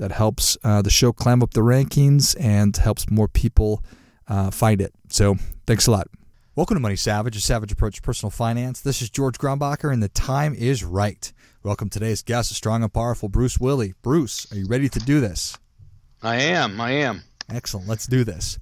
That 0.00 0.12
helps 0.12 0.56
uh, 0.64 0.80
the 0.80 0.88
show 0.88 1.12
climb 1.12 1.42
up 1.42 1.52
the 1.52 1.60
rankings 1.60 2.34
and 2.40 2.74
helps 2.74 3.10
more 3.10 3.28
people 3.28 3.84
uh, 4.26 4.50
find 4.50 4.80
it. 4.80 4.94
So 5.10 5.36
thanks 5.66 5.86
a 5.88 5.90
lot. 5.90 6.06
Welcome 6.56 6.76
to 6.76 6.80
Money 6.80 6.96
Savage, 6.96 7.36
a 7.36 7.40
savage 7.40 7.70
approach 7.70 7.96
to 7.96 8.02
personal 8.02 8.30
finance. 8.30 8.80
This 8.80 9.02
is 9.02 9.10
George 9.10 9.36
Grombacher, 9.36 9.92
and 9.92 10.02
the 10.02 10.08
time 10.08 10.54
is 10.54 10.82
right. 10.82 11.30
Welcome 11.62 11.90
today's 11.90 12.22
guest, 12.22 12.50
a 12.50 12.54
strong 12.54 12.82
and 12.82 12.90
powerful 12.90 13.28
Bruce 13.28 13.58
Willie. 13.58 13.92
Bruce, 14.00 14.50
are 14.50 14.56
you 14.56 14.66
ready 14.66 14.88
to 14.88 14.98
do 15.00 15.20
this? 15.20 15.58
I 16.22 16.36
am. 16.36 16.80
I 16.80 16.92
am. 16.92 17.24
Excellent. 17.50 17.86
Let's 17.86 18.06
do 18.06 18.24
this. 18.24 18.58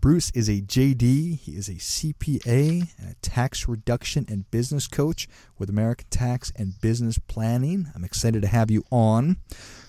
Bruce 0.00 0.30
is 0.30 0.48
a 0.48 0.62
JD. 0.62 1.38
He 1.38 1.52
is 1.52 1.68
a 1.68 1.74
CPA, 1.74 2.88
and 2.98 3.10
a 3.10 3.14
tax 3.20 3.68
reduction 3.68 4.24
and 4.26 4.50
business 4.50 4.86
coach 4.86 5.28
with 5.58 5.68
American 5.68 6.06
Tax 6.08 6.50
and 6.56 6.80
Business 6.80 7.18
Planning. 7.18 7.88
I'm 7.94 8.04
excited 8.04 8.40
to 8.40 8.48
have 8.48 8.70
you 8.70 8.84
on. 8.90 9.36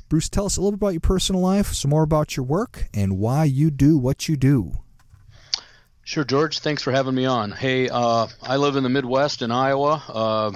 Bruce, 0.10 0.28
tell 0.28 0.48
us 0.48 0.58
a 0.58 0.62
little 0.62 0.72
bit 0.72 0.84
about 0.84 0.94
your 0.94 1.02
personal 1.02 1.40
life, 1.40 1.68
some 1.68 1.92
more 1.92 2.02
about 2.02 2.36
your 2.36 2.44
work, 2.44 2.90
and 2.96 3.20
why 3.20 3.44
you 3.44 3.70
do 3.70 3.96
what 3.96 4.28
you 4.28 4.36
do. 4.36 4.74
Sure, 6.04 6.24
George. 6.24 6.60
Thanks 6.60 6.82
for 6.82 6.92
having 6.92 7.14
me 7.14 7.26
on. 7.26 7.52
Hey, 7.52 7.90
uh, 7.90 8.26
I 8.42 8.58
live 8.58 8.76
in 8.76 8.82
the 8.82 8.90
Midwest 8.90 9.44
in 9.44 9.52
Iowa. 9.52 10.04
Uh, 10.10 10.52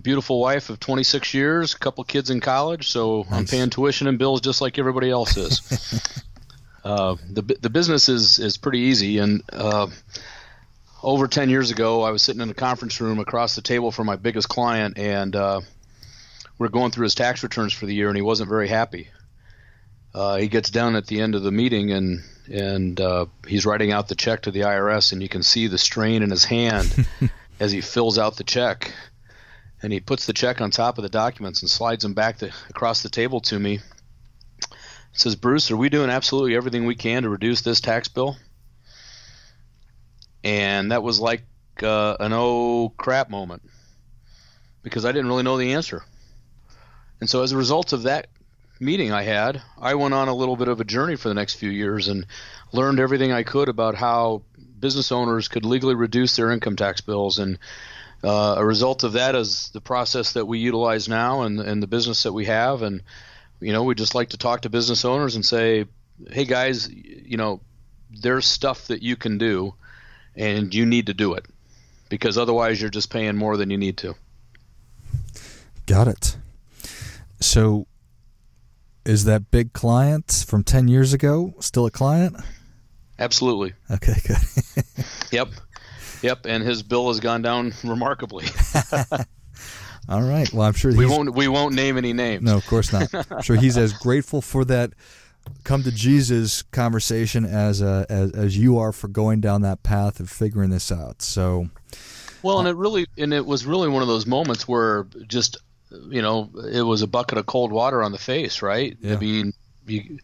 beautiful 0.00 0.40
wife 0.40 0.70
of 0.70 0.78
26 0.78 1.34
years, 1.34 1.74
a 1.74 1.78
couple 1.78 2.04
kids 2.04 2.30
in 2.30 2.40
college, 2.40 2.90
so 2.90 3.24
nice. 3.24 3.32
I'm 3.32 3.46
paying 3.46 3.70
tuition 3.70 4.06
and 4.06 4.20
bills 4.20 4.40
just 4.40 4.60
like 4.60 4.78
everybody 4.78 5.10
else 5.10 5.36
is. 5.36 6.22
uh, 6.84 7.16
the 7.28 7.42
the 7.42 7.70
business 7.70 8.08
is 8.08 8.38
is 8.38 8.56
pretty 8.56 8.80
easy, 8.80 9.18
and 9.18 9.42
uh, 9.52 9.88
over 11.02 11.26
10 11.26 11.50
years 11.50 11.72
ago, 11.72 12.02
I 12.02 12.10
was 12.10 12.22
sitting 12.22 12.40
in 12.40 12.50
a 12.50 12.54
conference 12.54 13.00
room 13.00 13.18
across 13.18 13.56
the 13.56 13.62
table 13.62 13.90
from 13.90 14.06
my 14.06 14.14
biggest 14.14 14.48
client, 14.48 14.96
and 14.96 15.34
uh, 15.34 15.60
we're 16.58 16.68
going 16.68 16.90
through 16.90 17.04
his 17.04 17.14
tax 17.14 17.42
returns 17.42 17.72
for 17.72 17.86
the 17.86 17.94
year, 17.94 18.08
and 18.08 18.16
he 18.16 18.22
wasn't 18.22 18.48
very 18.48 18.68
happy. 18.68 19.08
Uh, 20.14 20.36
he 20.36 20.48
gets 20.48 20.70
down 20.70 20.94
at 20.96 21.06
the 21.06 21.20
end 21.20 21.34
of 21.34 21.42
the 21.42 21.52
meeting, 21.52 21.92
and 21.92 22.22
and 22.52 23.00
uh, 23.00 23.26
he's 23.46 23.66
writing 23.66 23.92
out 23.92 24.08
the 24.08 24.14
check 24.14 24.42
to 24.42 24.50
the 24.50 24.60
IRS, 24.60 25.12
and 25.12 25.22
you 25.22 25.28
can 25.28 25.42
see 25.42 25.66
the 25.66 25.78
strain 25.78 26.22
in 26.22 26.30
his 26.30 26.44
hand 26.44 27.06
as 27.60 27.72
he 27.72 27.80
fills 27.80 28.18
out 28.18 28.36
the 28.36 28.44
check 28.44 28.92
and 29.84 29.92
he 29.92 30.00
puts 30.00 30.24
the 30.24 30.32
check 30.32 30.62
on 30.62 30.70
top 30.70 30.96
of 30.96 31.02
the 31.02 31.10
documents 31.10 31.60
and 31.60 31.70
slides 31.70 32.02
them 32.02 32.14
back 32.14 32.38
the, 32.38 32.50
across 32.70 33.02
the 33.02 33.10
table 33.10 33.42
to 33.42 33.58
me. 33.58 33.74
It 33.74 34.70
says, 35.12 35.36
Bruce, 35.36 35.70
are 35.70 35.76
we 35.76 35.90
doing 35.90 36.08
absolutely 36.08 36.56
everything 36.56 36.86
we 36.86 36.94
can 36.94 37.24
to 37.24 37.28
reduce 37.28 37.60
this 37.60 37.82
tax 37.82 38.08
bill? 38.08 38.34
And 40.42 40.90
that 40.90 41.02
was 41.02 41.20
like 41.20 41.42
uh, 41.82 42.16
an 42.18 42.32
oh 42.32 42.94
crap 42.96 43.28
moment 43.28 43.62
because 44.82 45.04
I 45.04 45.12
didn't 45.12 45.28
really 45.28 45.42
know 45.42 45.58
the 45.58 45.74
answer. 45.74 46.02
And 47.24 47.30
so, 47.30 47.42
as 47.42 47.52
a 47.52 47.56
result 47.56 47.94
of 47.94 48.02
that 48.02 48.26
meeting 48.78 49.10
I 49.10 49.22
had, 49.22 49.62
I 49.80 49.94
went 49.94 50.12
on 50.12 50.28
a 50.28 50.34
little 50.34 50.56
bit 50.56 50.68
of 50.68 50.78
a 50.78 50.84
journey 50.84 51.16
for 51.16 51.28
the 51.28 51.34
next 51.34 51.54
few 51.54 51.70
years 51.70 52.08
and 52.08 52.26
learned 52.70 53.00
everything 53.00 53.32
I 53.32 53.44
could 53.44 53.70
about 53.70 53.94
how 53.94 54.42
business 54.78 55.10
owners 55.10 55.48
could 55.48 55.64
legally 55.64 55.94
reduce 55.94 56.36
their 56.36 56.50
income 56.50 56.76
tax 56.76 57.00
bills 57.00 57.38
and 57.38 57.58
uh, 58.22 58.56
a 58.58 58.62
result 58.66 59.04
of 59.04 59.14
that 59.14 59.34
is 59.34 59.70
the 59.70 59.80
process 59.80 60.34
that 60.34 60.44
we 60.44 60.58
utilize 60.58 61.08
now 61.08 61.44
and, 61.44 61.60
and 61.60 61.82
the 61.82 61.86
business 61.86 62.24
that 62.24 62.34
we 62.34 62.44
have. 62.44 62.82
And, 62.82 63.02
you 63.58 63.72
know, 63.72 63.84
we 63.84 63.94
just 63.94 64.14
like 64.14 64.28
to 64.28 64.36
talk 64.36 64.60
to 64.60 64.68
business 64.68 65.06
owners 65.06 65.34
and 65.34 65.46
say, 65.46 65.86
hey, 66.30 66.44
guys, 66.44 66.90
you 66.90 67.38
know, 67.38 67.62
there's 68.10 68.44
stuff 68.44 68.88
that 68.88 69.00
you 69.00 69.16
can 69.16 69.38
do 69.38 69.72
and 70.36 70.74
you 70.74 70.84
need 70.84 71.06
to 71.06 71.14
do 71.14 71.32
it 71.32 71.46
because 72.10 72.36
otherwise 72.36 72.82
you're 72.82 72.90
just 72.90 73.08
paying 73.08 73.34
more 73.34 73.56
than 73.56 73.70
you 73.70 73.78
need 73.78 73.96
to. 73.96 74.14
Got 75.86 76.08
it. 76.08 76.36
So, 77.54 77.86
is 79.06 79.26
that 79.26 79.52
big 79.52 79.72
client 79.72 80.44
from 80.48 80.64
10 80.64 80.88
years 80.88 81.12
ago 81.12 81.54
still 81.60 81.86
a 81.86 81.90
client? 81.92 82.34
Absolutely. 83.16 83.74
Okay, 83.92 84.14
good. 84.26 84.84
yep. 85.30 85.50
Yep, 86.22 86.46
and 86.46 86.64
his 86.64 86.82
bill 86.82 87.06
has 87.06 87.20
gone 87.20 87.42
down 87.42 87.72
remarkably. 87.84 88.46
All 90.08 90.22
right. 90.22 90.52
Well, 90.52 90.66
I'm 90.66 90.72
sure 90.72 90.96
we 90.96 91.06
won't 91.06 91.32
we 91.32 91.46
won't 91.46 91.76
name 91.76 91.96
any 91.96 92.12
names. 92.12 92.42
No, 92.42 92.56
of 92.56 92.66
course 92.66 92.92
not. 92.92 93.14
I'm 93.30 93.42
sure 93.42 93.54
he's 93.54 93.78
as 93.78 93.92
grateful 93.92 94.42
for 94.42 94.64
that 94.64 94.92
come 95.62 95.84
to 95.84 95.92
Jesus 95.92 96.62
conversation 96.62 97.44
as 97.44 97.80
uh, 97.80 98.04
as 98.08 98.32
as 98.32 98.58
you 98.58 98.78
are 98.78 98.90
for 98.90 99.06
going 99.06 99.40
down 99.40 99.62
that 99.62 99.84
path 99.84 100.18
of 100.18 100.28
figuring 100.28 100.70
this 100.70 100.90
out. 100.90 101.22
So, 101.22 101.68
well, 102.42 102.58
and 102.58 102.66
it 102.66 102.74
really 102.74 103.06
and 103.16 103.32
it 103.32 103.46
was 103.46 103.64
really 103.64 103.88
one 103.88 104.02
of 104.02 104.08
those 104.08 104.26
moments 104.26 104.66
where 104.66 105.04
just 105.28 105.58
you 106.08 106.22
know 106.22 106.50
it 106.72 106.82
was 106.82 107.02
a 107.02 107.06
bucket 107.06 107.38
of 107.38 107.46
cold 107.46 107.72
water 107.72 108.02
on 108.02 108.12
the 108.12 108.18
face, 108.18 108.62
right? 108.62 108.96
Yeah. 109.00 109.14
I 109.14 109.16
mean, 109.18 109.52
you, 109.86 110.18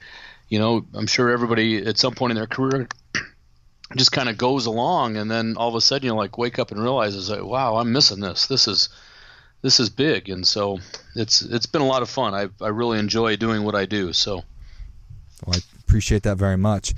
you 0.48 0.58
know, 0.58 0.84
I'm 0.94 1.06
sure 1.06 1.30
everybody 1.30 1.84
at 1.86 1.98
some 1.98 2.14
point 2.14 2.32
in 2.32 2.36
their 2.36 2.46
career 2.46 2.88
just 3.96 4.12
kind 4.12 4.28
of 4.28 4.36
goes 4.36 4.66
along 4.66 5.16
and 5.16 5.30
then 5.30 5.56
all 5.56 5.68
of 5.68 5.74
a 5.74 5.80
sudden 5.80 6.06
you 6.06 6.14
like 6.14 6.38
wake 6.38 6.58
up 6.58 6.70
and 6.70 6.80
realize 6.80 7.28
like 7.30 7.42
wow 7.42 7.76
i'm 7.76 7.92
missing 7.92 8.20
this. 8.20 8.46
This 8.46 8.68
is 8.68 8.88
this 9.62 9.80
is 9.80 9.90
big. 9.90 10.28
And 10.28 10.46
so 10.46 10.78
it's 11.14 11.42
it's 11.42 11.66
been 11.66 11.82
a 11.82 11.86
lot 11.86 12.02
of 12.02 12.08
fun. 12.08 12.34
I, 12.34 12.48
I 12.64 12.68
really 12.68 12.98
enjoy 12.98 13.36
doing 13.36 13.64
what 13.64 13.74
i 13.74 13.86
do. 13.86 14.12
So 14.12 14.42
well, 15.46 15.56
i 15.56 15.58
appreciate 15.80 16.22
that 16.24 16.36
very 16.36 16.56
much. 16.56 16.94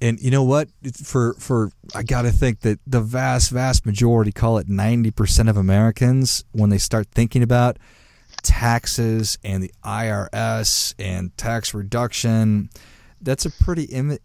And 0.00 0.20
you 0.20 0.30
know 0.30 0.42
what? 0.42 0.68
For 1.02 1.34
for 1.34 1.70
i 1.94 2.02
gotta 2.02 2.30
think 2.30 2.60
that 2.60 2.78
the 2.86 3.00
vast 3.00 3.50
vast 3.50 3.86
majority 3.86 4.32
call 4.32 4.58
it 4.58 4.68
90% 4.68 5.48
of 5.48 5.56
americans 5.56 6.44
when 6.52 6.70
they 6.70 6.78
start 6.78 7.08
thinking 7.08 7.42
about 7.42 7.78
taxes 8.44 9.36
and 9.42 9.62
the 9.62 9.72
irs 9.84 10.94
and 10.98 11.36
tax 11.36 11.74
reduction 11.74 12.70
that's 13.20 13.44
a 13.44 13.50
pretty 13.50 13.84
Im- 13.84 14.18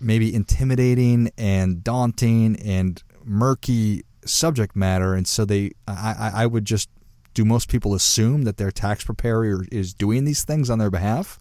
maybe 0.00 0.34
intimidating 0.34 1.30
and 1.38 1.82
daunting 1.82 2.56
and 2.56 3.02
murky 3.24 4.04
subject 4.26 4.76
matter, 4.76 5.14
and 5.14 5.26
so 5.26 5.44
they, 5.44 5.72
I, 5.88 6.32
I 6.34 6.46
would 6.46 6.64
just, 6.64 6.88
do 7.32 7.44
most 7.44 7.68
people 7.68 7.94
assume 7.94 8.42
that 8.42 8.58
their 8.58 8.70
tax 8.70 9.04
preparer 9.04 9.64
is 9.72 9.94
doing 9.94 10.24
these 10.24 10.44
things 10.44 10.70
on 10.70 10.78
their 10.78 10.90
behalf? 10.90 11.40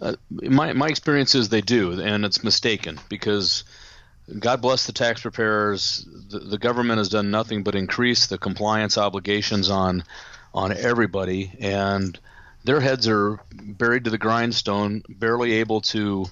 Uh, 0.00 0.16
my 0.30 0.72
my 0.72 0.88
experience 0.88 1.34
is 1.34 1.50
they 1.50 1.60
do, 1.60 2.00
and 2.00 2.24
it's 2.24 2.42
mistaken 2.42 2.98
because 3.10 3.64
God 4.38 4.62
bless 4.62 4.86
the 4.86 4.92
tax 4.92 5.20
preparers. 5.20 6.06
The, 6.30 6.38
the 6.38 6.58
government 6.58 6.98
has 6.98 7.10
done 7.10 7.30
nothing 7.30 7.62
but 7.62 7.74
increase 7.74 8.26
the 8.26 8.38
compliance 8.38 8.96
obligations 8.96 9.68
on 9.68 10.04
on 10.54 10.76
everybody, 10.76 11.52
and 11.60 12.18
their 12.64 12.80
heads 12.80 13.08
are 13.08 13.40
buried 13.52 14.04
to 14.04 14.10
the 14.10 14.18
grindstone, 14.18 15.02
barely 15.08 15.52
able 15.54 15.80
to 15.80 16.26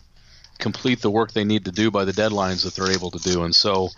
complete 0.59 1.01
the 1.01 1.11
work 1.11 1.33
they 1.33 1.45
need 1.45 1.65
to 1.65 1.73
do 1.73 1.91
by 1.91 2.05
the 2.05 2.12
deadlines 2.12 2.65
that 2.65 2.75
they're 2.75 2.93
able 2.93 3.11
to 3.12 3.19
do. 3.19 3.45
And 3.45 3.55
so, 3.55 3.91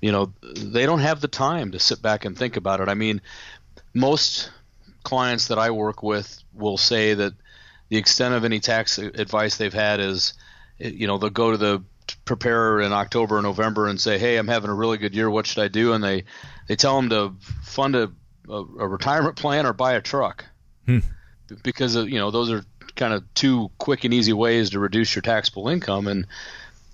you 0.00 0.12
know, 0.12 0.32
they 0.42 0.86
don't 0.86 1.00
have 1.00 1.20
the 1.20 1.28
time 1.28 1.72
to 1.72 1.78
sit 1.78 2.00
back 2.00 2.24
and 2.24 2.36
think 2.36 2.56
about 2.56 2.80
it. 2.80 2.88
I 2.88 2.94
mean, 2.94 3.20
most 3.92 4.50
clients 5.02 5.48
that 5.48 5.58
I 5.58 5.70
work 5.70 6.02
with 6.02 6.42
will 6.54 6.78
say 6.78 7.14
that 7.14 7.34
the 7.90 7.98
extent 7.98 8.34
of 8.34 8.44
any 8.44 8.60
tax 8.60 8.98
advice 8.98 9.56
they've 9.56 9.72
had 9.72 10.00
is, 10.00 10.32
you 10.78 11.06
know, 11.06 11.18
they'll 11.18 11.30
go 11.30 11.50
to 11.50 11.56
the 11.56 11.82
preparer 12.24 12.80
in 12.80 12.92
October 12.92 13.38
or 13.38 13.42
November 13.42 13.86
and 13.86 14.00
say, 14.00 14.18
"Hey, 14.18 14.36
I'm 14.36 14.48
having 14.48 14.70
a 14.70 14.74
really 14.74 14.98
good 14.98 15.14
year. 15.14 15.30
What 15.30 15.46
should 15.46 15.62
I 15.62 15.68
do?" 15.68 15.92
And 15.92 16.02
they 16.02 16.24
they 16.66 16.76
tell 16.76 16.96
them 16.96 17.10
to 17.10 17.34
fund 17.62 17.94
a, 17.94 18.10
a, 18.48 18.52
a 18.52 18.88
retirement 18.88 19.36
plan 19.36 19.66
or 19.66 19.72
buy 19.72 19.94
a 19.94 20.00
truck. 20.00 20.44
Hmm. 20.86 21.00
Because 21.62 21.94
you 21.94 22.18
know 22.18 22.30
those 22.30 22.50
are 22.50 22.64
kind 22.96 23.12
of 23.12 23.22
two 23.34 23.70
quick 23.78 24.04
and 24.04 24.14
easy 24.14 24.32
ways 24.32 24.70
to 24.70 24.78
reduce 24.78 25.14
your 25.14 25.22
taxable 25.22 25.68
income. 25.68 26.06
And 26.06 26.26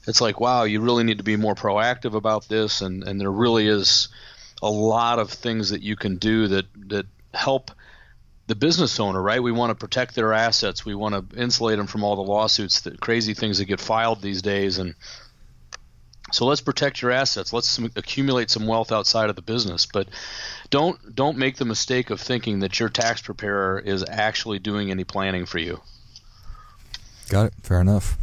it's 0.06 0.20
like 0.20 0.40
wow 0.40 0.64
you 0.64 0.80
really 0.80 1.04
need 1.04 1.18
to 1.18 1.24
be 1.24 1.36
more 1.36 1.54
proactive 1.54 2.14
about 2.14 2.48
this. 2.48 2.80
And 2.80 3.04
and 3.04 3.20
there 3.20 3.30
really 3.30 3.68
is 3.68 4.08
a 4.62 4.70
lot 4.70 5.18
of 5.18 5.30
things 5.30 5.70
that 5.70 5.82
you 5.82 5.96
can 5.96 6.16
do 6.16 6.48
that 6.48 6.66
that 6.88 7.06
help 7.32 7.70
the 8.48 8.56
business 8.56 8.98
owner 8.98 9.22
right? 9.22 9.42
We 9.42 9.52
want 9.52 9.70
to 9.70 9.76
protect 9.76 10.16
their 10.16 10.32
assets. 10.32 10.84
We 10.84 10.94
want 10.94 11.30
to 11.30 11.40
insulate 11.40 11.78
them 11.78 11.86
from 11.86 12.02
all 12.02 12.16
the 12.16 12.22
lawsuits 12.22 12.80
the 12.80 12.96
crazy 12.96 13.34
things 13.34 13.58
that 13.58 13.66
get 13.66 13.80
filed 13.80 14.20
these 14.20 14.42
days. 14.42 14.78
And 14.78 14.94
so 16.30 16.46
let's 16.46 16.60
protect 16.60 17.02
your 17.02 17.10
assets. 17.10 17.52
Let's 17.52 17.78
accumulate 17.96 18.50
some 18.50 18.66
wealth 18.66 18.92
outside 18.92 19.30
of 19.30 19.36
the 19.36 19.42
business, 19.42 19.86
but 19.86 20.08
don't 20.70 21.14
don't 21.14 21.36
make 21.36 21.56
the 21.56 21.64
mistake 21.64 22.10
of 22.10 22.20
thinking 22.20 22.60
that 22.60 22.78
your 22.78 22.88
tax 22.88 23.22
preparer 23.22 23.78
is 23.78 24.04
actually 24.08 24.58
doing 24.58 24.90
any 24.90 25.04
planning 25.04 25.46
for 25.46 25.58
you. 25.58 25.80
Got 27.28 27.46
it. 27.46 27.54
Fair 27.62 27.80
enough. 27.80 28.16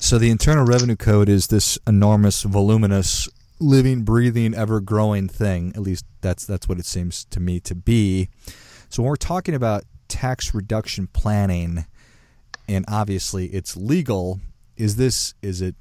So 0.00 0.18
the 0.18 0.30
Internal 0.30 0.64
Revenue 0.64 0.96
Code 0.96 1.28
is 1.28 1.46
this 1.46 1.78
enormous, 1.86 2.42
voluminous, 2.42 3.28
living, 3.60 4.02
breathing, 4.02 4.54
ever-growing 4.54 5.28
thing. 5.28 5.72
At 5.74 5.82
least 5.82 6.04
that's 6.20 6.44
that's 6.44 6.68
what 6.68 6.78
it 6.78 6.86
seems 6.86 7.24
to 7.26 7.40
me 7.40 7.60
to 7.60 7.74
be. 7.74 8.28
So 8.88 9.02
when 9.02 9.10
we're 9.10 9.16
talking 9.16 9.54
about 9.54 9.84
tax 10.08 10.54
reduction 10.54 11.06
planning, 11.06 11.86
and 12.68 12.84
obviously 12.88 13.46
it's 13.46 13.76
legal, 13.76 14.40
is 14.76 14.96
this 14.96 15.34
is 15.42 15.62
it? 15.62 15.74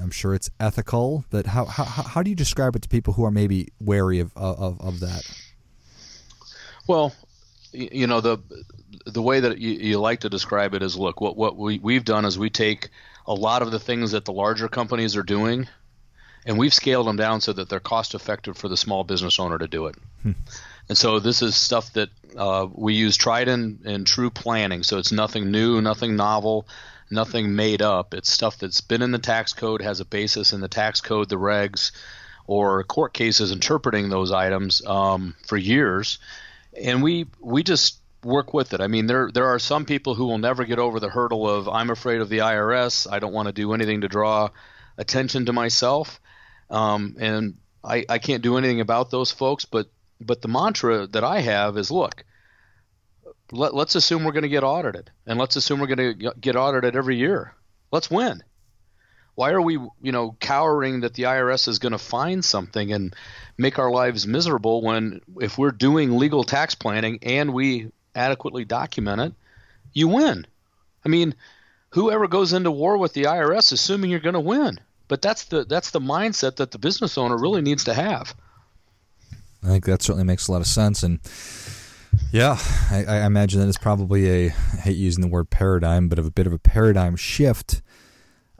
I'm 0.00 0.10
sure 0.10 0.34
it's 0.34 0.50
ethical. 0.60 1.24
But 1.30 1.46
how 1.46 1.64
how 1.64 1.84
how 1.84 2.22
do 2.22 2.30
you 2.30 2.36
describe 2.36 2.76
it 2.76 2.82
to 2.82 2.88
people 2.88 3.14
who 3.14 3.24
are 3.24 3.30
maybe 3.30 3.68
wary 3.80 4.20
of 4.20 4.32
of, 4.36 4.80
of 4.80 5.00
that? 5.00 5.22
Well, 6.86 7.12
you 7.72 8.06
know 8.06 8.20
the 8.20 8.38
the 9.06 9.22
way 9.22 9.40
that 9.40 9.58
you, 9.58 9.70
you, 9.72 9.98
like 9.98 10.20
to 10.20 10.28
describe 10.28 10.74
it 10.74 10.82
is 10.82 10.96
look 10.96 11.20
what 11.20 11.36
what 11.36 11.56
we 11.56 11.78
we've 11.78 12.04
done 12.04 12.24
is 12.24 12.38
we 12.38 12.50
take 12.50 12.88
a 13.26 13.34
lot 13.34 13.62
of 13.62 13.70
the 13.70 13.78
things 13.78 14.12
that 14.12 14.24
the 14.24 14.32
larger 14.32 14.68
companies 14.68 15.16
are 15.16 15.22
doing 15.22 15.68
and 16.46 16.58
we've 16.58 16.72
scaled 16.72 17.06
them 17.06 17.16
down 17.16 17.40
so 17.40 17.52
that 17.52 17.68
they're 17.68 17.80
cost 17.80 18.14
effective 18.14 18.56
for 18.56 18.68
the 18.68 18.76
small 18.76 19.04
business 19.04 19.38
owner 19.38 19.58
to 19.58 19.68
do 19.68 19.86
it 19.86 19.96
hmm. 20.22 20.32
and 20.88 20.96
so 20.96 21.18
this 21.18 21.42
is 21.42 21.54
stuff 21.54 21.92
that 21.92 22.08
uh, 22.36 22.66
we 22.72 22.94
use 22.94 23.16
tried 23.16 23.48
and, 23.48 23.84
and 23.84 24.06
true 24.06 24.30
planning 24.30 24.82
so 24.82 24.98
it's 24.98 25.12
nothing 25.12 25.50
new 25.50 25.80
nothing 25.82 26.16
novel 26.16 26.66
nothing 27.10 27.54
made 27.54 27.82
up 27.82 28.14
it's 28.14 28.30
stuff 28.30 28.58
that's 28.58 28.80
been 28.80 29.02
in 29.02 29.10
the 29.10 29.18
tax 29.18 29.52
code 29.52 29.82
has 29.82 30.00
a 30.00 30.04
basis 30.04 30.52
in 30.52 30.60
the 30.60 30.68
tax 30.68 31.00
code 31.00 31.28
the 31.28 31.36
regs 31.36 31.92
or 32.46 32.82
court 32.84 33.12
cases 33.12 33.52
interpreting 33.52 34.08
those 34.08 34.32
items 34.32 34.84
um, 34.86 35.34
for 35.46 35.56
years 35.56 36.18
and 36.80 37.02
we 37.02 37.26
we 37.40 37.62
just 37.62 37.98
work 38.24 38.52
with 38.52 38.72
it. 38.74 38.80
I 38.80 38.86
mean, 38.86 39.06
there 39.06 39.30
there 39.32 39.46
are 39.46 39.58
some 39.58 39.84
people 39.84 40.14
who 40.14 40.26
will 40.26 40.38
never 40.38 40.64
get 40.64 40.78
over 40.78 41.00
the 41.00 41.08
hurdle 41.08 41.48
of 41.48 41.68
I'm 41.68 41.90
afraid 41.90 42.20
of 42.20 42.28
the 42.28 42.38
IRS. 42.38 43.10
I 43.10 43.18
don't 43.18 43.32
want 43.32 43.46
to 43.46 43.52
do 43.52 43.72
anything 43.72 44.02
to 44.02 44.08
draw 44.08 44.50
attention 44.96 45.46
to 45.46 45.52
myself, 45.52 46.20
um, 46.70 47.16
and 47.18 47.54
I, 47.84 48.04
I 48.08 48.18
can't 48.18 48.42
do 48.42 48.56
anything 48.56 48.80
about 48.80 49.10
those 49.10 49.30
folks. 49.30 49.64
But 49.64 49.88
but 50.20 50.42
the 50.42 50.48
mantra 50.48 51.06
that 51.08 51.24
I 51.24 51.40
have 51.40 51.78
is, 51.78 51.90
look, 51.90 52.24
let, 53.52 53.74
let's 53.74 53.94
assume 53.94 54.24
we're 54.24 54.32
going 54.32 54.42
to 54.42 54.48
get 54.48 54.64
audited, 54.64 55.10
and 55.26 55.38
let's 55.38 55.56
assume 55.56 55.80
we're 55.80 55.94
going 55.94 56.18
to 56.18 56.32
get 56.40 56.56
audited 56.56 56.96
every 56.96 57.16
year. 57.16 57.54
Let's 57.90 58.10
win. 58.10 58.42
Why 59.34 59.50
are 59.50 59.62
we, 59.62 59.74
you 60.02 60.12
know, 60.12 60.36
cowering 60.40 61.00
that 61.00 61.14
the 61.14 61.24
IRS 61.24 61.68
is 61.68 61.78
going 61.78 61.92
to 61.92 61.98
find 61.98 62.44
something 62.44 62.92
and 62.92 63.14
make 63.56 63.78
our 63.78 63.90
lives 63.90 64.26
miserable 64.26 64.82
when 64.82 65.20
if 65.40 65.56
we're 65.56 65.70
doing 65.70 66.18
legal 66.18 66.42
tax 66.42 66.74
planning 66.74 67.20
and 67.22 67.54
we 67.54 67.92
adequately 68.16 68.64
document 68.64 69.20
it, 69.20 69.32
you 69.92 70.08
win. 70.08 70.44
I 71.04 71.08
mean, 71.08 71.36
whoever 71.90 72.26
goes 72.26 72.52
into 72.52 72.72
war 72.72 72.98
with 72.98 73.12
the 73.12 73.24
IRS 73.24 73.72
assuming 73.72 74.10
you're 74.10 74.18
going 74.18 74.34
to 74.34 74.40
win. 74.40 74.80
But 75.06 75.22
that's 75.22 75.44
the 75.44 75.64
that's 75.64 75.92
the 75.92 76.00
mindset 76.00 76.56
that 76.56 76.70
the 76.70 76.78
business 76.78 77.16
owner 77.16 77.38
really 77.38 77.62
needs 77.62 77.84
to 77.84 77.94
have. 77.94 78.34
I 79.62 79.68
think 79.68 79.86
that 79.86 80.02
certainly 80.02 80.24
makes 80.24 80.48
a 80.48 80.52
lot 80.52 80.60
of 80.60 80.66
sense 80.66 81.02
and 81.02 81.20
yeah, 82.32 82.58
I, 82.90 83.04
I 83.04 83.26
imagine 83.26 83.60
that 83.60 83.68
it's 83.68 83.78
probably 83.78 84.28
a 84.28 84.46
I 84.48 84.80
hate 84.80 84.96
using 84.96 85.22
the 85.22 85.28
word 85.28 85.50
paradigm, 85.50 86.08
but 86.08 86.18
of 86.18 86.26
a 86.26 86.30
bit 86.30 86.46
of 86.46 86.52
a 86.52 86.58
paradigm 86.58 87.16
shift 87.16 87.82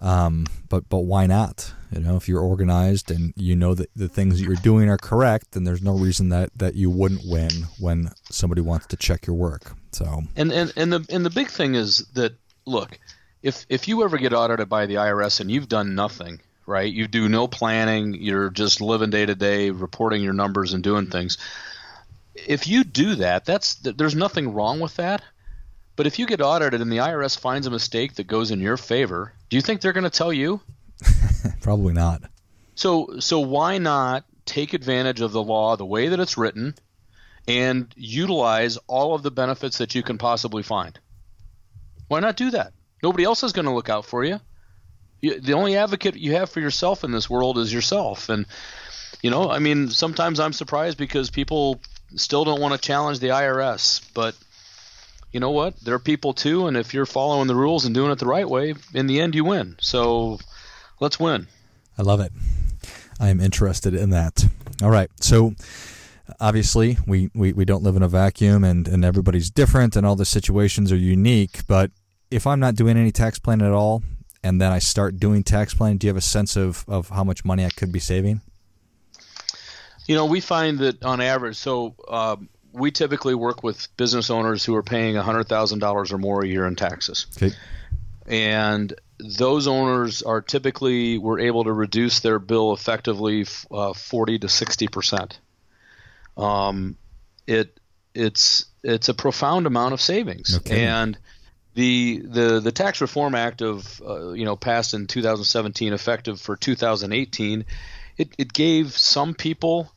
um, 0.01 0.47
but 0.69 0.89
but 0.89 1.01
why 1.01 1.27
not? 1.27 1.73
You 1.91 2.01
know, 2.01 2.17
if 2.17 2.29
you're 2.29 2.41
organized 2.41 3.11
and 3.11 3.33
you 3.37 3.57
know 3.57 3.75
that 3.75 3.91
the 3.97 4.09
things 4.09 4.39
that 4.39 4.45
you're 4.45 4.55
doing 4.57 4.89
are 4.89 4.99
correct, 4.99 5.53
then 5.53 5.65
there's 5.65 5.83
no 5.83 5.97
reason 5.97 6.29
that, 6.29 6.51
that 6.57 6.75
you 6.75 6.91
wouldn't 6.91 7.23
win 7.25 7.51
when 7.81 8.11
somebody 8.31 8.61
wants 8.61 8.87
to 8.89 8.97
check 8.97 9.27
your 9.27 9.37
work. 9.37 9.73
So 9.93 10.23
and 10.37 10.53
and 10.53 10.73
and 10.77 10.93
the 10.93 11.07
and 11.11 11.25
the 11.25 11.31
big 11.31 11.49
thing 11.49 11.75
is 11.75 12.07
that 12.15 12.35
look, 12.65 12.99
if 13.43 13.67
if 13.69 13.89
you 13.89 14.05
ever 14.05 14.19
get 14.19 14.33
audited 14.33 14.69
by 14.69 14.87
the 14.87 14.95
IRS 14.95 15.41
and 15.41 15.51
you've 15.51 15.69
done 15.69 15.95
nothing, 15.95 16.41
right? 16.67 16.93
You 16.93 17.09
do 17.09 17.29
no 17.29 17.49
planning, 17.49 18.15
you're 18.15 18.51
just 18.51 18.81
living 18.81 19.11
day 19.11 19.27
to 19.27 19.35
day, 19.35 19.71
reporting 19.71 20.23
your 20.23 20.35
numbers 20.35 20.75
and 20.75 20.85
doing 20.85 21.07
things. 21.07 21.39
If 22.47 22.67
you 22.67 22.85
do 22.85 23.17
that, 23.17 23.45
that's 23.45 23.75
there's 23.77 24.15
nothing 24.15 24.53
wrong 24.53 24.81
with 24.81 24.97
that. 24.97 25.23
But 25.97 26.07
if 26.07 26.19
you 26.19 26.27
get 26.27 26.41
audited 26.41 26.81
and 26.81 26.93
the 26.93 26.99
IRS 26.99 27.39
finds 27.39 27.67
a 27.67 27.71
mistake 27.71 28.15
that 28.15 28.29
goes 28.29 28.53
in 28.53 28.61
your 28.61 28.77
favor, 28.77 29.33
do 29.51 29.57
you 29.57 29.61
think 29.61 29.81
they're 29.81 29.93
going 29.93 30.05
to 30.05 30.11
tell 30.11 30.33
you? 30.33 30.61
Probably 31.61 31.93
not. 31.93 32.23
So 32.75 33.19
so 33.19 33.41
why 33.41 33.79
not 33.79 34.25
take 34.45 34.75
advantage 34.75 35.21
of 35.21 35.33
the 35.33 35.43
law 35.43 35.77
the 35.77 35.85
way 35.85 36.09
that 36.09 36.21
it's 36.21 36.39
written 36.39 36.75
and 37.49 37.93
utilize 37.97 38.77
all 38.87 39.15
of 39.15 39.23
the 39.23 39.31
benefits 39.31 39.79
that 39.79 39.95
you 39.95 40.03
can 40.03 40.19
possibly 40.19 40.63
find? 40.63 40.99
Why 42.07 42.21
not 42.21 42.37
do 42.37 42.53
that? 42.53 42.73
Nobody 43.03 43.25
else 43.25 43.43
is 43.43 43.53
going 43.53 43.67
to 43.67 43.75
look 43.75 43.89
out 43.89 44.07
for 44.07 44.25
you. 44.25 44.41
you. 45.21 45.41
The 45.41 45.55
only 45.55 45.77
advocate 45.77 46.17
you 46.17 46.33
have 46.35 46.51
for 46.51 46.61
yourself 46.61 47.05
in 47.05 47.11
this 47.11 47.29
world 47.29 47.59
is 47.59 47.73
yourself. 47.73 48.29
And 48.29 48.47
you 49.23 49.31
know, 49.31 49.51
I 49.51 49.59
mean, 49.59 49.89
sometimes 49.89 50.41
I'm 50.41 50.53
surprised 50.53 50.97
because 50.97 51.31
people 51.31 51.81
still 52.17 52.45
don't 52.45 52.61
want 52.61 52.75
to 52.75 52.81
challenge 52.81 53.21
the 53.21 53.29
IRS, 53.29 54.03
but 54.15 54.35
you 55.33 55.41
know 55.41 55.51
what? 55.51 55.79
There 55.81 55.95
are 55.95 56.01
people 56.01 56.33
too, 56.33 56.67
and 56.67 56.77
if 56.77 56.95
you're 56.95 57.07
following 57.07 57.49
the 57.49 57.55
rules 57.55 57.85
and 57.85 57.95
doing 57.95 58.11
it 58.11 58.19
the 58.19 58.27
right 58.27 58.49
way, 58.49 58.75
in 58.95 59.07
the 59.07 59.21
end 59.21 59.35
you 59.35 59.45
win. 59.45 59.77
So 59.81 60.39
let's 61.01 61.21
win. 61.21 61.49
I 61.99 62.03
love 62.03 62.21
it. 62.21 62.33
I 63.21 63.29
am 63.29 63.41
interested 63.41 63.95
in 63.95 64.11
that. 64.11 64.47
All 64.83 64.91
right. 64.91 65.11
So 65.21 65.55
obviously 66.41 66.99
we, 67.07 67.31
we, 67.35 67.53
we 67.53 67.65
don't 67.65 67.83
live 67.83 67.97
in 67.97 68.03
a 68.03 68.09
vacuum 68.09 68.65
and, 68.65 68.87
and 68.87 69.05
everybody's 69.05 69.51
different 69.51 69.97
and 69.97 70.07
all 70.07 70.17
the 70.17 70.25
situations 70.25 70.93
are 70.93 70.97
unique. 70.97 71.67
But 71.67 71.91
if 72.31 72.47
I'm 72.47 72.61
not 72.61 72.77
doing 72.77 72.97
any 72.97 73.11
tax 73.11 73.39
planning 73.39 73.67
at 73.67 73.73
all 73.73 74.03
and 74.43 74.61
then 74.61 74.71
I 74.71 74.79
start 74.79 75.19
doing 75.19 75.43
tax 75.43 75.75
planning, 75.75 75.99
do 75.99 76.07
you 76.07 76.11
have 76.11 76.17
a 76.17 76.23
sense 76.23 76.57
of, 76.57 76.85
of 76.87 77.09
how 77.09 77.25
much 77.25 77.45
money 77.45 77.65
I 77.65 77.71
could 77.71 77.93
be 77.93 77.99
saving? 77.99 78.41
You 80.09 80.17
know, 80.17 80.27
we 80.27 80.41
find 80.41 80.79
that 80.81 81.05
on 81.05 81.21
average, 81.21 81.57
so 81.57 81.95
um, 82.09 82.49
we 82.73 82.91
typically 82.91 83.35
work 83.35 83.63
with 83.63 83.95
business 83.97 84.31
owners 84.31 84.65
who 84.65 84.75
are 84.75 84.83
paying 84.83 85.15
$100,000 85.15 86.13
or 86.13 86.19
more 86.19 86.43
a 86.43 86.49
year 86.49 86.67
in 86.67 86.77
taxes. 86.77 87.27
Okay. 87.37 87.55
And 88.27 88.93
those 89.19 89.67
owners 89.67 90.23
are 90.23 90.41
typically 90.41 91.19
were 91.19 91.41
able 91.41 91.65
to 91.65 91.73
reduce 91.73 92.21
their 92.21 92.39
bill 92.39 92.73
effectively 92.73 93.47
uh, 93.71 93.93
40 93.93 94.41
to 94.41 94.49
60 94.49 94.89
percent. 94.89 95.41
Um, 96.37 96.97
it 97.47 97.79
it's 98.15 98.67
it's 98.83 99.09
a 99.09 99.15
profound 99.15 99.67
amount 99.67 99.95
of 99.95 100.01
savings, 100.01 100.57
okay. 100.59 100.85
and 100.85 101.19
the 101.75 102.23
the 102.25 102.61
the 102.61 102.73
Tax 102.73 103.01
Reform 103.01 103.35
Act 103.35 103.63
of 103.63 104.01
uh, 104.07 104.31
you 104.31 104.45
know 104.45 104.57
passed 104.57 104.95
in 104.95 105.07
2017, 105.07 105.93
effective 105.93 106.41
for 106.41 106.57
2018, 106.57 107.65
it, 108.17 108.29
it 108.39 108.53
gave 108.53 108.97
some 108.97 109.35
people 109.35 109.91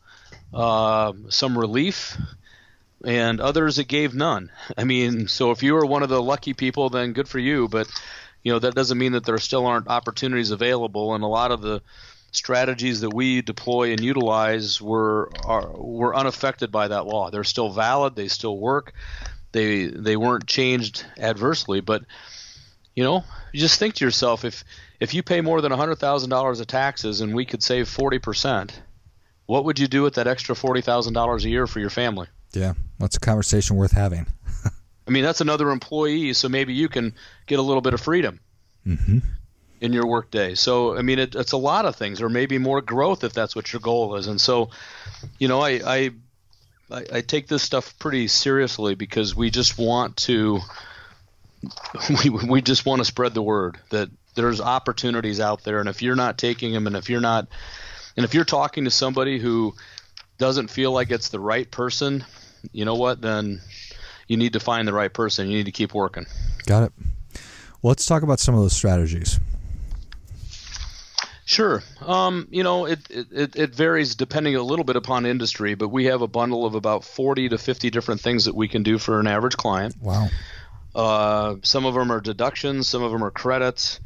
uh, 0.54 1.14
some 1.30 1.58
relief 1.58 2.18
and 3.04 3.40
others 3.40 3.80
it 3.80 3.88
gave 3.88 4.14
none. 4.14 4.52
I 4.78 4.84
mean, 4.84 5.28
so 5.28 5.52
if 5.52 5.64
you 5.64 5.74
were 5.74 5.86
one 5.86 6.04
of 6.04 6.10
the 6.10 6.22
lucky 6.22 6.54
people, 6.54 6.90
then 6.90 7.14
good 7.14 7.28
for 7.28 7.40
you. 7.40 7.68
But 7.68 7.88
you 8.44 8.52
know 8.52 8.60
that 8.60 8.76
doesn't 8.76 8.98
mean 8.98 9.14
that 9.14 9.26
there 9.26 9.38
still 9.38 9.66
aren't 9.66 9.88
opportunities 9.88 10.52
available, 10.52 11.14
and 11.14 11.24
a 11.24 11.28
lot 11.28 11.52
of 11.52 11.62
the 11.62 11.82
strategies 12.32 13.02
that 13.02 13.14
we 13.14 13.42
deploy 13.42 13.92
and 13.92 14.00
utilize 14.02 14.82
were 14.82 15.30
are, 15.46 15.70
were 15.74 16.16
unaffected 16.16 16.72
by 16.72 16.88
that 16.88 17.06
law. 17.06 17.30
They're 17.30 17.44
still 17.44 17.70
valid. 17.70 18.16
They 18.16 18.28
still 18.28 18.58
work. 18.58 18.94
They 19.52 19.86
they 19.86 20.16
weren't 20.16 20.48
changed 20.48 21.06
adversely. 21.18 21.82
But 21.82 22.04
you 22.96 23.04
know, 23.04 23.24
you 23.52 23.60
just 23.60 23.80
think 23.80 23.96
to 23.96 24.06
yourself 24.06 24.44
if 24.44 24.64
if 25.00 25.14
you 25.14 25.24
pay 25.24 25.42
more 25.42 25.62
than 25.62 25.72
hundred 25.72 26.00
thousand 26.00 26.30
dollars 26.30 26.60
of 26.60 26.68
taxes 26.68 27.22
and 27.22 27.36
we 27.36 27.46
could 27.46 27.62
save 27.62 27.88
forty 27.88 28.20
percent, 28.20 28.82
what 29.52 29.66
would 29.66 29.80
you 29.80 29.88
do 29.90 30.02
with 30.02 30.14
that 30.14 30.28
extra 30.28 30.56
forty 30.56 30.80
thousand 30.80 31.12
dollars 31.12 31.44
a 31.44 31.50
year 31.50 31.68
for 31.68 31.82
your 31.82 31.90
family? 31.90 32.28
Yeah, 32.54 32.74
that's 33.00 33.18
a 33.18 33.20
conversation 33.20 33.76
worth 33.76 33.92
having. 33.92 34.26
I 35.08 35.12
mean, 35.12 35.26
that's 35.26 35.42
another 35.42 35.72
employee, 35.72 36.32
so 36.32 36.48
maybe 36.48 36.74
you 36.74 36.88
can 36.88 37.14
get 37.48 37.60
a 37.60 37.62
little 37.62 37.82
bit 37.82 37.94
of 37.94 38.00
freedom 38.00 38.40
mm-hmm. 38.88 39.18
in 39.82 39.92
your 39.92 40.08
workday. 40.08 40.56
So, 40.56 40.96
I 40.98 41.02
mean, 41.02 41.20
it, 41.20 41.36
it's 41.36 41.52
a 41.52 41.58
lot 41.58 41.84
of 41.84 41.98
things, 41.98 42.22
or 42.22 42.30
maybe 42.30 42.60
more 42.60 42.80
growth 42.80 43.26
if 43.26 43.34
that's 43.34 43.54
what 43.54 43.74
your 43.74 43.82
goal 43.82 44.16
is. 44.16 44.28
And 44.28 44.40
so, 44.40 44.70
you 45.38 45.50
know, 45.50 45.60
I, 45.60 45.82
I 45.86 46.12
I, 46.90 47.06
I 47.16 47.22
take 47.22 47.50
this 47.50 47.62
stuff 47.62 48.00
pretty 48.00 48.30
seriously 48.30 48.96
because 48.96 49.36
we 49.36 49.50
just 49.50 49.78
want 49.78 50.16
to 50.18 50.62
we 52.24 52.30
we 52.30 52.62
just 52.62 52.86
want 52.86 53.00
to 53.02 53.06
spread 53.06 53.34
the 53.34 53.42
word 53.42 53.80
that 53.90 54.10
there's 54.34 54.62
opportunities 54.62 55.42
out 55.42 55.66
there, 55.66 55.82
and 55.82 55.90
if 55.90 56.02
you're 56.02 56.16
not 56.16 56.38
taking 56.38 56.72
them, 56.72 56.88
and 56.88 56.96
if 56.96 57.10
you're 57.10 57.20
not, 57.20 57.50
and 58.18 58.24
if 58.24 58.34
you're 58.34 58.46
talking 58.46 58.86
to 58.86 58.92
somebody 58.92 59.40
who 59.40 59.74
doesn't 60.38 60.70
feel 60.70 60.92
like 60.92 61.12
it's 61.12 61.30
the 61.30 61.40
right 61.40 61.70
person, 61.70 62.26
you 62.72 62.86
know 62.86 62.96
what? 62.96 63.22
Then 63.22 63.62
you 64.28 64.38
need 64.38 64.54
to 64.54 64.60
find 64.60 64.88
the 64.88 64.94
right 64.94 65.14
person. 65.14 65.50
You 65.50 65.58
need 65.58 65.66
to 65.66 65.72
keep 65.72 65.94
working. 65.94 66.26
Got 66.66 66.84
it. 66.84 66.94
Well, 67.82 67.90
let's 67.90 68.06
talk 68.06 68.24
about 68.24 68.40
some 68.40 68.56
of 68.56 68.62
those 68.62 68.76
strategies. 68.76 69.40
Sure. 71.46 71.84
Um, 72.00 72.48
you 72.50 72.64
know, 72.64 72.86
it, 72.86 73.00
it, 73.10 73.56
it 73.58 73.76
varies 73.76 74.16
depending 74.16 74.56
a 74.56 74.64
little 74.64 74.86
bit 74.86 74.96
upon 74.96 75.26
industry, 75.26 75.76
but 75.76 75.90
we 75.90 76.06
have 76.06 76.22
a 76.22 76.28
bundle 76.28 76.66
of 76.66 76.76
about 76.76 77.04
40 77.04 77.50
to 77.50 77.58
50 77.58 77.90
different 77.90 78.22
things 78.22 78.46
that 78.46 78.56
we 78.56 78.70
can 78.70 78.84
do 78.84 78.98
for 78.98 79.20
an 79.20 79.28
average 79.28 79.58
client. 79.58 79.96
Wow. 80.00 80.30
Uh, 80.96 81.56
some 81.64 81.86
of 81.86 81.94
them 81.94 82.12
are 82.12 82.22
deductions, 82.22 82.88
some 82.88 83.04
of 83.04 83.12
them 83.12 83.24
are 83.24 83.32
credits. 83.32 84.00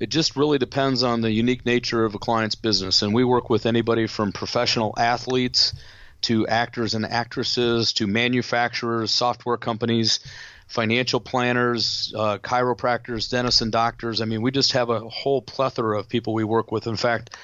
It 0.00 0.10
just 0.10 0.36
really 0.36 0.58
depends 0.58 1.02
on 1.02 1.20
the 1.20 1.30
unique 1.30 1.66
nature 1.66 2.04
of 2.04 2.14
a 2.14 2.18
client's 2.18 2.54
business. 2.54 3.02
And 3.02 3.12
we 3.12 3.24
work 3.24 3.50
with 3.50 3.66
anybody 3.66 4.06
from 4.06 4.32
professional 4.32 4.94
athletes 4.96 5.74
to 6.22 6.46
actors 6.46 6.94
and 6.94 7.04
actresses 7.04 7.92
to 7.94 8.06
manufacturers, 8.06 9.10
software 9.10 9.56
companies, 9.56 10.20
financial 10.66 11.20
planners, 11.20 12.12
uh, 12.16 12.38
chiropractors, 12.38 13.30
dentists, 13.30 13.60
and 13.60 13.72
doctors. 13.72 14.20
I 14.20 14.26
mean, 14.26 14.42
we 14.42 14.50
just 14.50 14.72
have 14.72 14.90
a 14.90 15.00
whole 15.08 15.42
plethora 15.42 15.98
of 15.98 16.08
people 16.08 16.34
we 16.34 16.44
work 16.44 16.70
with. 16.70 16.86
In 16.86 16.96
fact, 16.96 17.36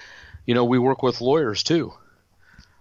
you 0.46 0.54
know, 0.54 0.64
we 0.64 0.78
work 0.78 1.02
with 1.02 1.20
lawyers 1.20 1.62
too. 1.62 1.92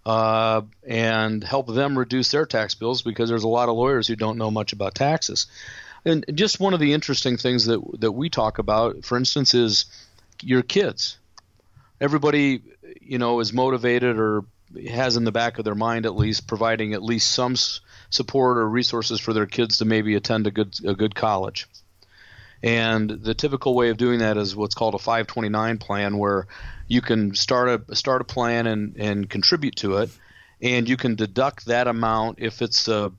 Uh, 0.05 0.63
and 0.85 1.41
help 1.41 1.73
them 1.73 1.97
reduce 1.97 2.31
their 2.31 2.45
tax 2.45 2.75
bills 2.75 3.01
because 3.01 3.29
there's 3.29 3.45
a 3.45 3.47
lot 3.47 3.69
of 3.69 3.75
lawyers 3.75 4.05
who 4.05 4.17
don't 4.17 4.37
know 4.37 4.51
much 4.51 4.73
about 4.73 4.93
taxes. 4.93 5.47
And 6.05 6.25
just 6.33 6.59
one 6.59 6.73
of 6.73 6.79
the 6.79 6.93
interesting 6.93 7.37
things 7.37 7.65
that 7.65 7.81
that 7.99 8.11
we 8.11 8.29
talk 8.29 8.59
about, 8.59 9.05
for 9.05 9.17
instance, 9.17 9.53
is 9.53 9.85
your 10.41 10.61
kids. 10.61 11.17
Everybody, 12.01 12.61
you 13.01 13.17
know, 13.17 13.39
is 13.39 13.53
motivated 13.53 14.19
or 14.19 14.43
has 14.89 15.15
in 15.15 15.23
the 15.23 15.31
back 15.31 15.59
of 15.59 15.65
their 15.65 15.75
mind 15.75 16.05
at 16.05 16.15
least 16.15 16.47
providing 16.47 16.93
at 16.93 17.03
least 17.03 17.31
some 17.31 17.55
support 18.09 18.57
or 18.57 18.67
resources 18.67 19.19
for 19.19 19.33
their 19.33 19.45
kids 19.45 19.77
to 19.77 19.85
maybe 19.85 20.15
attend 20.15 20.47
a 20.47 20.51
good 20.51 20.75
a 20.85 20.93
good 20.93 21.15
college. 21.15 21.67
And 22.61 23.09
the 23.09 23.33
typical 23.33 23.75
way 23.75 23.89
of 23.89 23.97
doing 23.97 24.19
that 24.19 24.37
is 24.37 24.55
what's 24.55 24.75
called 24.75 24.95
a 24.95 24.99
529 24.99 25.77
plan, 25.79 26.17
where 26.17 26.47
you 26.87 27.01
can 27.01 27.35
start 27.35 27.83
a 27.89 27.95
start 27.95 28.21
a 28.21 28.25
plan 28.25 28.67
and 28.67 28.95
and 28.97 29.29
contribute 29.29 29.75
to 29.77 29.97
it, 29.97 30.09
and 30.61 30.87
you 30.87 30.97
can 30.97 31.15
deduct 31.15 31.65
that 31.65 31.87
amount 31.87 32.39
if 32.39 32.61
it's 32.61 32.87
a 32.87 33.11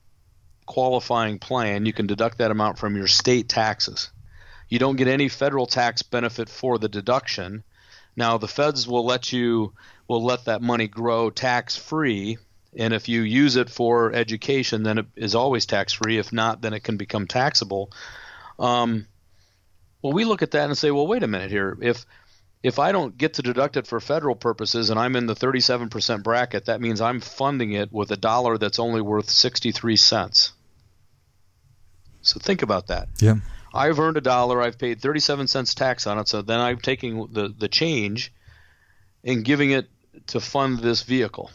qualifying 0.66 1.38
plan. 1.38 1.86
You 1.86 1.92
can 1.92 2.06
deduct 2.06 2.38
that 2.38 2.50
amount 2.50 2.78
from 2.78 2.96
your 2.96 3.06
state 3.06 3.48
taxes. 3.48 4.10
You 4.68 4.78
don't 4.78 4.96
get 4.96 5.08
any 5.08 5.28
federal 5.28 5.66
tax 5.66 6.02
benefit 6.02 6.48
for 6.48 6.78
the 6.78 6.88
deduction. 6.88 7.62
Now 8.16 8.38
the 8.38 8.48
feds 8.48 8.86
will 8.88 9.04
let 9.04 9.32
you 9.32 9.72
will 10.08 10.24
let 10.24 10.46
that 10.46 10.62
money 10.62 10.86
grow 10.86 11.30
tax 11.30 11.76
free 11.76 12.38
and 12.76 12.92
if 12.92 13.08
you 13.08 13.22
use 13.22 13.56
it 13.56 13.70
for 13.70 14.12
education, 14.12 14.82
then 14.82 14.98
it 14.98 15.06
is 15.16 15.34
always 15.34 15.66
tax 15.66 15.92
free. 15.92 16.18
If 16.18 16.32
not, 16.32 16.60
then 16.60 16.72
it 16.72 16.82
can 16.82 16.96
become 16.96 17.26
taxable. 17.26 17.92
Um, 18.58 19.06
well, 20.02 20.12
we 20.12 20.24
look 20.24 20.42
at 20.42 20.52
that 20.52 20.66
and 20.66 20.76
say, 20.76 20.90
well, 20.90 21.06
wait 21.06 21.22
a 21.22 21.28
minute 21.28 21.50
here. 21.50 21.76
If 21.80 22.04
if 22.64 22.78
I 22.78 22.92
don't 22.92 23.16
get 23.16 23.34
to 23.34 23.42
deduct 23.42 23.76
it 23.76 23.86
for 23.86 24.00
federal 24.00 24.34
purposes 24.34 24.88
and 24.88 24.98
I'm 24.98 25.16
in 25.16 25.26
the 25.26 25.34
37% 25.34 26.22
bracket, 26.22 26.64
that 26.64 26.80
means 26.80 27.00
I'm 27.00 27.20
funding 27.20 27.72
it 27.72 27.92
with 27.92 28.10
a 28.10 28.16
dollar 28.16 28.58
that's 28.58 28.78
only 28.78 29.02
worth 29.02 29.28
63 29.28 29.96
cents. 29.96 30.52
So 32.22 32.40
think 32.40 32.62
about 32.62 32.86
that. 32.86 33.08
Yeah. 33.18 33.36
I've 33.72 34.00
earned 34.00 34.16
a 34.16 34.22
dollar, 34.22 34.62
I've 34.62 34.78
paid 34.78 35.00
37 35.00 35.46
cents 35.46 35.74
tax 35.74 36.06
on 36.06 36.18
it, 36.18 36.26
so 36.26 36.40
then 36.40 36.58
I'm 36.58 36.78
taking 36.78 37.28
the, 37.32 37.54
the 37.56 37.68
change 37.68 38.32
and 39.22 39.44
giving 39.44 39.70
it 39.70 39.88
to 40.28 40.40
fund 40.40 40.78
this 40.78 41.02
vehicle 41.02 41.50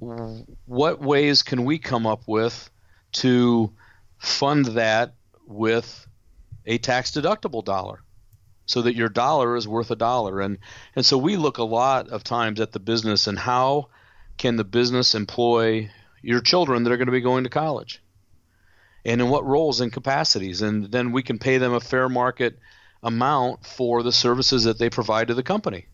what 0.00 1.00
ways 1.00 1.42
can 1.42 1.64
we 1.64 1.78
come 1.78 2.06
up 2.06 2.22
with 2.26 2.70
to 3.10 3.72
fund 4.18 4.66
that 4.66 5.14
with 5.46 6.06
a 6.66 6.78
tax 6.78 7.10
deductible 7.10 7.64
dollar 7.64 8.00
so 8.68 8.82
that 8.82 8.94
your 8.94 9.08
dollar 9.08 9.56
is 9.56 9.66
worth 9.66 9.90
a 9.90 9.96
dollar. 9.96 10.40
And 10.40 10.58
and 10.94 11.04
so 11.04 11.18
we 11.18 11.36
look 11.36 11.58
a 11.58 11.64
lot 11.64 12.10
of 12.10 12.22
times 12.22 12.60
at 12.60 12.70
the 12.70 12.78
business 12.78 13.26
and 13.26 13.38
how 13.38 13.88
can 14.36 14.54
the 14.56 14.64
business 14.64 15.16
employ 15.16 15.90
your 16.22 16.40
children 16.40 16.84
that 16.84 16.92
are 16.92 16.96
going 16.96 17.06
to 17.06 17.12
be 17.12 17.20
going 17.20 17.44
to 17.44 17.50
college? 17.50 18.00
And 19.04 19.20
in 19.20 19.28
what 19.28 19.46
roles 19.46 19.80
and 19.80 19.92
capacities? 19.92 20.62
And 20.62 20.92
then 20.92 21.12
we 21.12 21.22
can 21.22 21.38
pay 21.38 21.58
them 21.58 21.72
a 21.72 21.80
fair 21.80 22.08
market 22.08 22.58
amount 23.02 23.64
for 23.64 24.02
the 24.02 24.12
services 24.12 24.64
that 24.64 24.78
they 24.78 24.90
provide 24.90 25.28
to 25.28 25.34
the 25.34 25.42
company. 25.42 25.86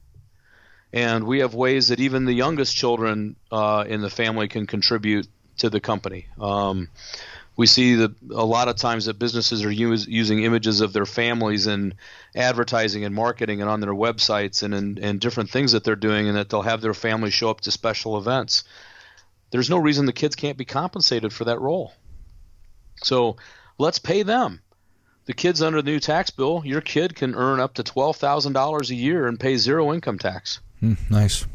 And 0.92 1.24
we 1.24 1.40
have 1.40 1.54
ways 1.54 1.88
that 1.88 2.00
even 2.00 2.24
the 2.24 2.32
youngest 2.32 2.76
children 2.76 3.36
uh, 3.52 3.84
in 3.86 4.00
the 4.00 4.10
family 4.10 4.48
can 4.48 4.66
contribute 4.66 5.28
to 5.58 5.70
the 5.70 5.80
company. 5.80 6.26
Um, 6.40 6.88
we 7.56 7.66
see 7.66 7.94
that 7.96 8.14
a 8.32 8.44
lot 8.44 8.68
of 8.68 8.76
times 8.76 9.04
that 9.04 9.18
businesses 9.18 9.64
are 9.64 9.70
use, 9.70 10.06
using 10.06 10.42
images 10.42 10.80
of 10.80 10.92
their 10.92 11.06
families 11.06 11.66
in 11.66 11.94
advertising 12.34 13.04
and 13.04 13.14
marketing 13.14 13.60
and 13.60 13.70
on 13.70 13.80
their 13.80 13.94
websites 13.94 14.62
and 14.62 14.74
in, 14.74 14.98
and 15.02 15.20
different 15.20 15.50
things 15.50 15.72
that 15.72 15.84
they're 15.84 15.94
doing, 15.94 16.26
and 16.26 16.36
that 16.36 16.48
they'll 16.48 16.62
have 16.62 16.80
their 16.80 16.94
family 16.94 17.30
show 17.30 17.50
up 17.50 17.60
to 17.60 17.70
special 17.70 18.18
events. 18.18 18.64
There's 19.50 19.70
no 19.70 19.78
reason 19.78 20.06
the 20.06 20.12
kids 20.12 20.34
can't 20.34 20.58
be 20.58 20.64
compensated 20.64 21.32
for 21.32 21.44
that 21.44 21.60
role. 21.60 21.92
So 23.02 23.36
let's 23.78 24.00
pay 24.00 24.22
them. 24.22 24.60
The 25.26 25.32
kids 25.32 25.62
under 25.62 25.80
the 25.80 25.90
new 25.90 26.00
tax 26.00 26.30
bill, 26.30 26.62
your 26.64 26.80
kid 26.80 27.14
can 27.14 27.34
earn 27.34 27.60
up 27.60 27.74
to 27.74 27.82
twelve 27.82 28.16
thousand 28.16 28.52
dollars 28.52 28.90
a 28.90 28.94
year 28.94 29.26
and 29.26 29.38
pay 29.38 29.56
zero 29.56 29.94
income 29.94 30.18
tax. 30.18 30.60
Mm, 30.82 30.98
nice. 31.10 31.46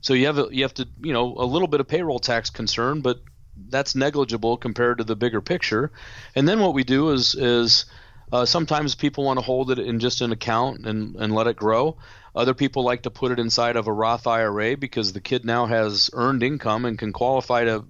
So 0.00 0.14
you 0.14 0.26
have 0.26 0.38
a, 0.38 0.48
you 0.50 0.62
have 0.62 0.74
to 0.74 0.88
you 1.02 1.12
know 1.12 1.34
a 1.36 1.44
little 1.44 1.68
bit 1.68 1.80
of 1.80 1.86
payroll 1.86 2.18
tax 2.18 2.50
concern, 2.50 3.00
but 3.00 3.20
that's 3.56 3.94
negligible 3.94 4.56
compared 4.56 4.98
to 4.98 5.04
the 5.04 5.16
bigger 5.16 5.40
picture. 5.40 5.90
And 6.34 6.48
then 6.48 6.60
what 6.60 6.74
we 6.74 6.84
do 6.84 7.10
is 7.10 7.34
is 7.34 7.86
uh, 8.32 8.44
sometimes 8.44 8.94
people 8.94 9.24
want 9.24 9.38
to 9.38 9.44
hold 9.44 9.70
it 9.70 9.78
in 9.78 9.98
just 9.98 10.20
an 10.20 10.32
account 10.32 10.86
and, 10.86 11.16
and 11.16 11.34
let 11.34 11.46
it 11.46 11.56
grow. 11.56 11.96
Other 12.34 12.54
people 12.54 12.84
like 12.84 13.02
to 13.02 13.10
put 13.10 13.32
it 13.32 13.40
inside 13.40 13.76
of 13.76 13.88
a 13.88 13.92
Roth 13.92 14.26
IRA 14.26 14.76
because 14.76 15.12
the 15.12 15.20
kid 15.20 15.44
now 15.44 15.66
has 15.66 16.10
earned 16.12 16.44
income 16.44 16.84
and 16.84 16.96
can 16.96 17.12
qualify 17.12 17.64
to 17.64 17.84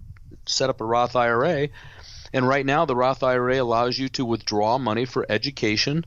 set 0.47 0.71
up 0.71 0.81
a 0.81 0.85
Roth 0.85 1.14
IRA. 1.14 1.69
And 2.33 2.49
right 2.49 2.64
now, 2.64 2.87
the 2.87 2.97
Roth 2.97 3.23
IRA 3.23 3.62
allows 3.62 3.99
you 3.99 4.09
to 4.11 4.25
withdraw 4.25 4.79
money 4.79 5.05
for 5.05 5.26
education 5.29 6.07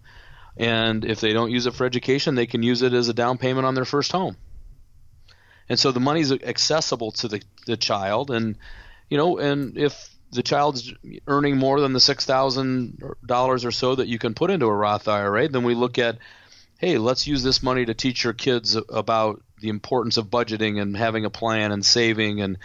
and 0.57 1.03
if 1.03 1.19
they 1.19 1.33
don't 1.33 1.51
use 1.51 1.65
it 1.65 1.74
for 1.74 1.86
education, 1.86 2.36
they 2.36 2.45
can 2.45 2.63
use 2.63 2.81
it 2.81 2.93
as 2.93 3.10
a 3.10 3.13
down 3.13 3.38
payment 3.38 3.65
on 3.65 3.75
their 3.75 3.86
first 3.86 4.12
home. 4.12 4.38
And 5.67 5.79
so 5.79 5.91
the 5.91 6.00
money's 6.00 6.31
accessible 6.31 7.12
to 7.13 7.27
the, 7.27 7.41
the 7.65 7.77
child, 7.77 8.29
and 8.29 8.57
you 9.13 9.17
know, 9.17 9.38
and 9.38 9.77
if 9.77 10.10
the 10.32 10.41
child's 10.41 10.91
earning 11.27 11.55
more 11.55 11.79
than 11.79 11.93
the 11.93 12.00
six 12.00 12.25
thousand 12.25 13.00
dollars 13.24 13.63
or 13.63 13.70
so 13.70 13.93
that 13.93 14.08
you 14.08 14.17
can 14.17 14.34
put 14.34 14.50
into 14.50 14.65
a 14.65 14.74
Roth 14.74 15.08
IRA, 15.08 15.48
then 15.48 15.63
we 15.63 15.75
look 15.75 16.00
at, 16.00 16.17
hey, 16.79 16.98
let's 16.98 17.27
use 17.27 17.43
this 17.43 17.62
money 17.62 17.86
to 17.86 17.93
teach 17.93 18.24
your 18.24 18.34
kids 18.34 18.75
about 18.75 19.43
the 19.62 19.70
importance 19.70 20.17
of 20.17 20.32
budgeting 20.32 20.82
and 20.82 20.98
having 20.98 21.25
a 21.25 21.29
plan 21.29 21.72
and 21.72 21.86
saving 21.86 22.41
and 22.41 22.58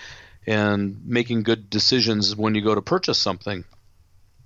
and 0.46 1.04
making 1.04 1.42
good 1.42 1.68
decisions 1.68 2.34
when 2.34 2.54
you 2.54 2.62
go 2.62 2.74
to 2.74 2.80
purchase 2.80 3.18
something. 3.18 3.64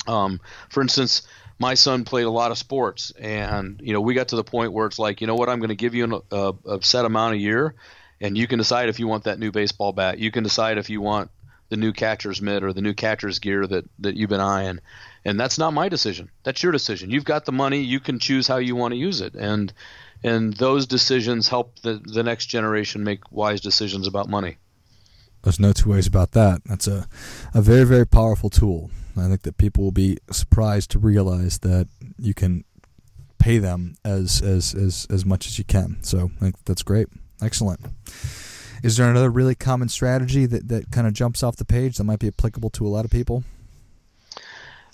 Um, 0.09 0.41
for 0.71 0.83
instance, 0.83 1.23
my 1.57 1.75
son 1.75 2.03
played 2.03 2.27
a 2.27 2.31
lot 2.31 2.51
of 2.51 2.59
sports, 2.59 3.13
and 3.13 3.81
you 3.81 3.93
know 3.93 4.01
we 4.01 4.15
got 4.15 4.27
to 4.31 4.37
the 4.37 4.43
point 4.43 4.73
where 4.73 4.87
it's 4.89 4.99
like, 4.99 5.21
you 5.21 5.29
know 5.29 5.37
what, 5.37 5.49
I'm 5.49 5.61
going 5.61 5.69
to 5.69 5.77
give 5.77 5.95
you 5.95 6.03
an, 6.03 6.21
a, 6.33 6.53
a 6.67 6.83
set 6.83 7.05
amount 7.05 7.35
a 7.35 7.39
year, 7.39 7.77
and 8.21 8.37
you 8.37 8.49
can 8.49 8.59
decide 8.59 8.89
if 8.89 8.99
you 8.99 9.07
want 9.07 9.23
that 9.23 9.39
new 9.39 9.53
baseball 9.53 9.93
bat. 9.93 10.19
You 10.19 10.33
can 10.33 10.43
decide 10.43 10.79
if 10.79 10.91
you 10.91 11.01
want 11.01 11.31
the 11.73 11.79
new 11.79 11.93
catcher's 11.95 12.43
mitt 12.43 12.63
or 12.63 12.75
the 12.75 12.83
new 12.83 12.93
catcher's 12.93 13.39
gear 13.39 13.67
that 13.67 13.87
that 14.01 14.15
you've 14.15 14.29
been 14.29 14.41
eyeing, 14.41 14.79
and 15.25 15.41
that's 15.41 15.57
not 15.57 15.73
my 15.73 15.89
decision. 15.89 16.31
That's 16.43 16.63
your 16.63 16.71
decision. 16.71 17.09
You've 17.09 17.25
got 17.25 17.47
the 17.47 17.53
money. 17.53 17.81
You 17.81 17.99
can 17.99 18.19
choose 18.19 18.47
how 18.47 18.59
you 18.59 18.77
want 18.77 18.93
to 18.93 18.99
use 18.99 19.23
it, 19.23 19.35
and 19.35 19.73
and 20.23 20.53
those 20.53 20.87
decisions 20.87 21.49
help 21.49 21.79
the 21.81 21.95
the 22.05 22.23
next 22.23 22.47
generation 22.47 23.05
make 23.05 23.33
wise 23.33 23.63
decisions 23.63 24.07
about 24.07 24.29
money. 24.29 24.59
There's 25.45 25.59
no 25.59 25.73
two 25.73 25.89
ways 25.89 26.07
about 26.07 26.33
that. 26.33 26.61
That's 26.67 26.87
a, 26.87 27.09
a 27.55 27.63
very, 27.63 27.85
very 27.85 28.07
powerful 28.07 28.51
tool. 28.51 28.91
I 29.17 29.29
think 29.29 29.43
that 29.43 29.57
people 29.57 29.83
will 29.83 29.93
be 29.93 30.19
surprised 30.31 30.91
to 30.91 30.99
realize 30.99 31.59
that 31.61 31.89
you 32.19 32.35
can 32.35 32.65
pay 33.39 33.57
them 33.57 33.95
as 34.05 34.43
as 34.43 34.75
as, 34.75 35.07
as 35.09 35.25
much 35.25 35.47
as 35.47 35.57
you 35.57 35.65
can. 35.65 36.03
So 36.03 36.33
I 36.37 36.41
think 36.41 36.65
that's 36.67 36.83
great. 36.83 37.09
Excellent. 37.41 37.81
Is 38.83 38.97
there 38.97 39.09
another 39.09 39.31
really 39.31 39.55
common 39.55 39.89
strategy 39.89 40.47
that, 40.47 40.69
that 40.69 40.91
kind 40.91 41.07
of 41.07 41.13
jumps 41.13 41.43
off 41.43 41.57
the 41.57 41.65
page 41.65 41.99
that 41.99 42.05
might 42.05 42.19
be 42.19 42.29
applicable 42.29 42.71
to 42.71 42.87
a 42.87 42.89
lot 42.89 43.05
of 43.05 43.11
people? 43.11 43.45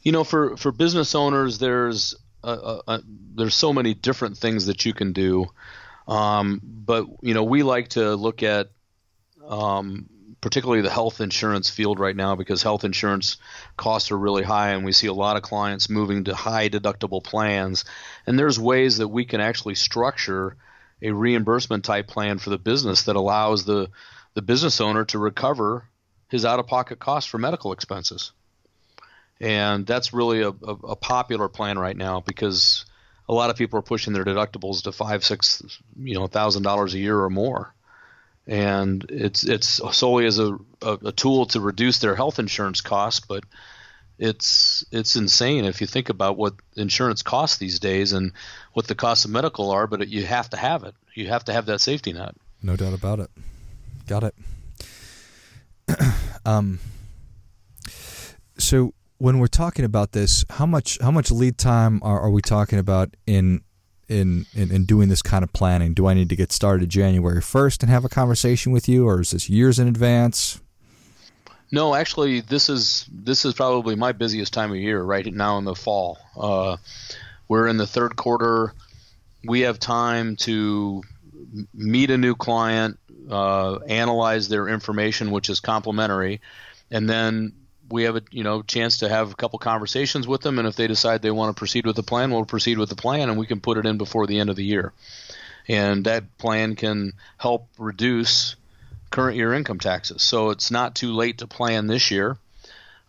You 0.03 0.13
know, 0.13 0.25
for, 0.25 0.57
for 0.57 0.73
business 0.73 1.15
owners, 1.15 1.59
there's 1.59 2.15
there's 2.43 3.55
so 3.55 3.73
many 3.73 3.95
different 3.95 4.39
things 4.39 4.67
that 4.67 4.85
you 4.85 4.93
can 4.93 5.13
do, 5.13 5.47
um, 6.07 6.61
but 6.63 7.07
you 7.21 7.35
know 7.35 7.45
we 7.45 7.63
like 7.63 7.89
to 7.89 8.15
look 8.15 8.43
at 8.43 8.69
um, 9.47 10.09
particularly 10.41 10.83
the 10.83 10.91
health 10.91 11.21
insurance 11.21 11.69
field 11.69 11.99
right 11.99 12.15
now 12.15 12.37
because 12.37 12.63
health 12.63 12.85
insurance 12.85 13.39
costs 13.77 14.11
are 14.11 14.19
really 14.19 14.45
high 14.45 14.71
and 14.71 14.85
we 14.85 14.93
see 14.93 15.09
a 15.09 15.13
lot 15.13 15.37
of 15.37 15.43
clients 15.43 15.91
moving 15.91 16.25
to 16.25 16.35
high 16.35 16.69
deductible 16.69 17.23
plans 17.23 17.85
and 18.27 18.39
there's 18.39 18.59
ways 18.59 18.99
that 18.99 19.09
we 19.09 19.25
can 19.25 19.41
actually 19.41 19.75
structure 19.75 20.57
a 21.03 21.11
reimbursement 21.11 21.85
type 21.85 22.07
plan 22.07 22.39
for 22.39 22.51
the 22.51 22.59
business 22.59 23.05
that 23.05 23.17
allows 23.17 23.65
the 23.65 23.89
the 24.35 24.43
business 24.43 24.81
owner 24.81 25.05
to 25.05 25.19
recover 25.19 25.89
his 26.29 26.45
out 26.45 26.61
of 26.61 26.67
pocket 26.67 26.99
costs 26.99 27.31
for 27.31 27.39
medical 27.39 27.73
expenses 27.73 28.33
and 29.41 29.87
that's 29.87 30.13
really 30.13 30.43
a, 30.43 30.51
a, 30.51 30.75
a 30.91 30.97
popular 30.97 31.49
plan 31.49 31.79
right 31.79 31.97
now 31.97 32.21
because 32.21 32.85
a 33.29 33.35
lot 33.35 33.51
of 33.51 33.57
people 33.57 33.79
are 33.79 33.83
pushing 33.83 34.13
their 34.13 34.25
deductibles 34.25 34.83
to 34.83 34.93
five 34.93 35.25
six 35.25 35.63
you 35.97 36.15
know 36.15 36.27
thousand 36.27 36.63
dollars 36.63 36.95
a 36.95 36.99
year 36.99 37.19
or 37.19 37.31
more 37.31 37.75
and 38.49 39.05
it's 39.11 39.45
it's 39.45 39.81
solely 39.95 40.25
as 40.25 40.39
a, 40.39 40.59
a, 40.81 40.93
a, 41.05 41.13
tool 41.13 41.45
to 41.45 41.61
reduce 41.61 41.99
their 41.99 42.17
health 42.17 42.39
insurance 42.39 42.81
costs. 42.81 43.21
But 43.21 43.45
it's 44.19 44.85
it's 44.91 45.17
insane 45.17 45.65
if 45.65 45.81
you 45.81 45.87
think 45.87 46.09
about 46.09 46.37
what 46.37 46.55
insurance 46.77 47.23
costs 47.23 47.59
these 47.59 47.79
days 47.79 48.13
and 48.13 48.33
what 48.73 48.87
the 48.87 48.95
costs 48.95 49.25
of 49.25 49.31
medical 49.31 49.71
are. 49.71 49.87
But 49.87 50.09
you 50.09 50.25
have 50.27 50.51
to 50.51 50.57
have 50.57 50.85
it. 50.85 50.95
You 51.15 51.29
have 51.29 51.45
to 51.45 51.53
have 51.53 51.67
that 51.67 51.81
safety 51.81 52.13
net. 52.13 52.35
No 52.63 52.77
doubt 52.77 52.95
about 52.95 53.21
it. 53.21 53.31
Got 54.07 54.25
it. 54.25 54.35
um. 56.45 56.81
So 58.59 58.93
when 59.19 59.39
we're 59.39 59.47
talking 59.47 59.85
about 59.85 60.13
this, 60.13 60.45
how 60.51 60.67
much 60.67 60.99
how 61.01 61.11
much 61.11 61.31
lead 61.31 61.59
time 61.59 62.01
are, 62.03 62.21
are 62.21 62.31
we 62.31 62.43
talking 62.43 62.79
about 62.79 63.15
in, 63.27 63.63
in 64.09 64.47
in 64.55 64.71
in 64.71 64.85
doing 64.85 65.09
this 65.09 65.23
kind 65.23 65.45
of 65.45 65.53
planning? 65.53 65.95
Do 65.95 66.07
I 66.07 66.15
need 66.15 66.29
to 66.31 66.37
get 66.37 66.53
started 66.53 66.89
January 66.89 67.41
first 67.41 67.83
and 67.83 67.91
have 67.91 68.05
a 68.05 68.09
conversation 68.09 68.73
with 68.73 68.89
you, 68.89 69.07
or 69.07 69.21
is 69.21 69.33
this 69.33 69.49
years 69.49 69.79
in 69.79 69.87
advance? 69.87 70.61
No, 71.71 71.95
actually, 71.95 72.41
this 72.41 72.69
is 72.69 73.07
this 73.13 73.45
is 73.45 73.55
probably 73.55 73.95
my 73.95 74.13
busiest 74.13 74.53
time 74.53 74.71
of 74.71 74.79
year 74.79 75.01
right 75.03 75.27
now 75.27 75.59
in 75.59 75.65
the 75.65 75.75
fall. 75.75 76.19
Uh, 76.37 76.77
we're 77.47 77.67
in 77.67 77.77
the 77.77 77.87
third 77.87 78.17
quarter. 78.17 78.73
We 79.45 79.61
have 79.61 79.79
time 79.79 80.37
to 80.37 81.03
meet 81.75 82.11
a 82.11 82.19
new 82.19 82.35
client, 82.35 82.99
uh, 83.31 83.77
analyze 83.87 84.49
their 84.49 84.69
information, 84.69 85.31
which 85.31 85.51
is 85.51 85.61
complimentary, 85.61 86.41
and 86.91 87.09
then 87.09 87.53
we 87.91 88.05
have 88.05 88.17
a 88.17 88.23
you 88.31 88.45
know 88.45 88.63
chance 88.63 88.99
to 88.99 89.09
have 89.09 89.33
a 89.33 89.35
couple 89.35 89.59
conversations 89.59 90.27
with 90.27 90.41
them. 90.41 90.59
And 90.59 90.67
if 90.67 90.77
they 90.77 90.87
decide 90.87 91.21
they 91.21 91.31
want 91.31 91.55
to 91.55 91.59
proceed 91.59 91.87
with 91.87 91.97
the 91.97 92.03
plan, 92.03 92.31
we'll 92.31 92.47
proceed 92.47 92.79
with 92.79 92.89
the 92.89 92.97
plan, 92.97 93.29
and 93.29 93.39
we 93.39 93.47
can 93.47 93.61
put 93.61 93.77
it 93.77 93.85
in 93.85 93.99
before 93.99 94.27
the 94.27 94.41
end 94.41 94.49
of 94.49 94.57
the 94.57 94.65
year. 94.65 94.93
And 95.69 96.07
that 96.07 96.39
plan 96.39 96.77
can 96.77 97.13
help 97.37 97.69
reduce 97.79 98.57
current 99.11 99.37
year 99.37 99.55
income 99.55 99.79
taxes. 99.79 100.23
So 100.23 100.51
it's 100.51 100.71
not 100.71 100.95
too 100.95 101.13
late 101.13 101.39
to 101.39 101.47
plan 101.47 101.87
this 101.87 102.11
year. 102.11 102.37